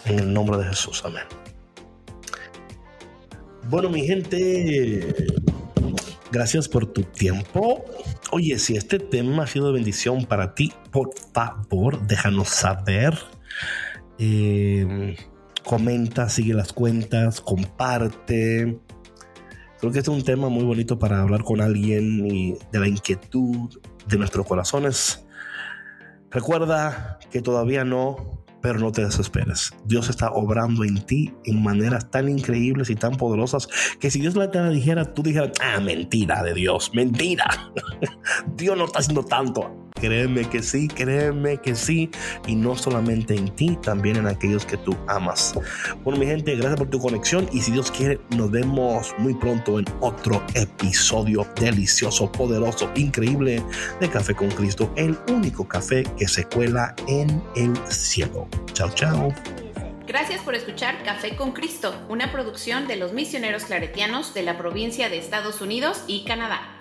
En 0.06 0.18
el 0.18 0.34
nombre 0.34 0.58
de 0.58 0.66
Jesús, 0.66 1.04
amén. 1.06 1.26
Bueno, 3.70 3.88
mi 3.92 4.02
gente, 4.08 5.28
gracias 6.32 6.68
por 6.68 6.88
tu 6.88 7.04
tiempo. 7.04 7.86
Oye, 8.32 8.60
si 8.60 8.76
este 8.76 9.00
tema 9.00 9.44
ha 9.44 9.48
sido 9.48 9.68
de 9.68 9.74
bendición 9.74 10.26
para 10.26 10.54
ti, 10.54 10.72
por 10.92 11.10
favor, 11.34 12.06
déjanos 12.06 12.50
saber. 12.50 13.18
Em, 14.20 15.16
comenta, 15.64 16.30
sigue 16.30 16.54
las 16.54 16.72
cuentas, 16.72 17.42
comparte. 17.42 18.80
Creo 19.80 19.92
que 19.92 20.00
este 20.00 20.12
es 20.12 20.18
un 20.18 20.24
tema 20.24 20.50
muy 20.50 20.64
bonito 20.64 21.00
para 21.00 21.22
hablar 21.22 21.44
con 21.44 21.60
alguien 21.60 22.28
y 22.28 22.56
de 22.72 22.80
la 22.80 22.88
inquietud 22.88 23.80
de 24.08 24.18
nuestros 24.18 24.46
corazones. 24.46 25.26
Recuerda 26.30 27.18
que 27.32 27.42
todavía 27.42 27.84
no, 27.84 28.44
pero 28.62 28.80
no 28.80 28.92
te 28.92 29.04
desesperes. 29.04 29.72
Dios 29.86 30.10
está 30.10 30.32
obrando 30.32 30.84
en 30.84 31.06
ti 31.06 31.34
en 31.46 31.62
maneras 31.62 32.10
tan 32.10 32.30
increíbles 32.30 32.90
y 32.90 32.96
tan 32.96 33.16
poderosas 33.16 33.68
que 34.00 34.12
si 34.12 34.20
Dios 34.20 34.34
te 34.34 34.60
la 34.60 34.70
dijera, 34.70 35.14
tú 35.14 35.24
dijeras, 35.24 35.52
ah, 35.62 35.80
mentira 35.80 36.44
de 36.44 36.54
Dios, 36.54 36.92
mentira. 36.94 37.72
Dios 38.56 38.78
no 38.78 38.86
está 38.86 39.00
haciendo 39.00 39.24
tanto. 39.24 39.89
Créeme 40.00 40.48
que 40.50 40.64
sí, 40.64 40.88
créeme 40.88 41.58
que 41.58 41.76
sí. 41.76 42.10
Y 42.48 42.56
no 42.56 42.76
solamente 42.76 43.36
en 43.36 43.50
ti, 43.56 43.78
también 43.82 44.18
en 44.18 44.28
aquellos 44.28 44.66
que 44.66 44.78
tú 44.78 44.96
amas. 45.08 45.54
Bueno, 46.04 46.20
mi 46.20 46.26
gente, 46.26 46.56
gracias 46.56 46.78
por 46.78 46.90
tu 46.90 47.00
conexión. 47.00 47.50
Y 47.52 47.62
si 47.62 47.72
Dios 47.72 47.92
quiere, 47.92 48.20
nos 48.36 48.52
vemos 48.52 49.14
muy 49.18 49.34
pronto 49.36 49.80
en 49.80 49.86
otro 50.00 50.44
episodio 50.54 51.46
delicioso, 51.60 52.32
poderoso, 52.32 52.90
increíble 52.96 53.64
de 54.00 54.10
Café 54.10 54.34
con 54.36 54.50
Cristo. 54.50 54.92
El 54.96 55.18
único 55.30 55.68
café 55.68 56.04
que 56.18 56.28
se 56.28 56.46
cuela 56.46 56.96
en 57.08 57.42
el 57.56 57.76
cielo. 57.88 58.48
Chao, 58.74 58.90
chao. 58.94 59.34
Gracias 60.08 60.42
por 60.42 60.56
escuchar 60.56 61.04
Café 61.04 61.36
con 61.36 61.52
Cristo, 61.52 61.94
una 62.10 62.32
producción 62.32 62.88
de 62.88 62.96
los 62.96 63.14
misioneros 63.14 63.66
claretianos 63.66 64.34
de 64.34 64.42
la 64.42 64.58
provincia 64.58 65.08
de 65.08 65.20
Estados 65.20 65.62
Unidos 65.62 66.04
y 66.08 66.24
Canadá. 66.26 66.79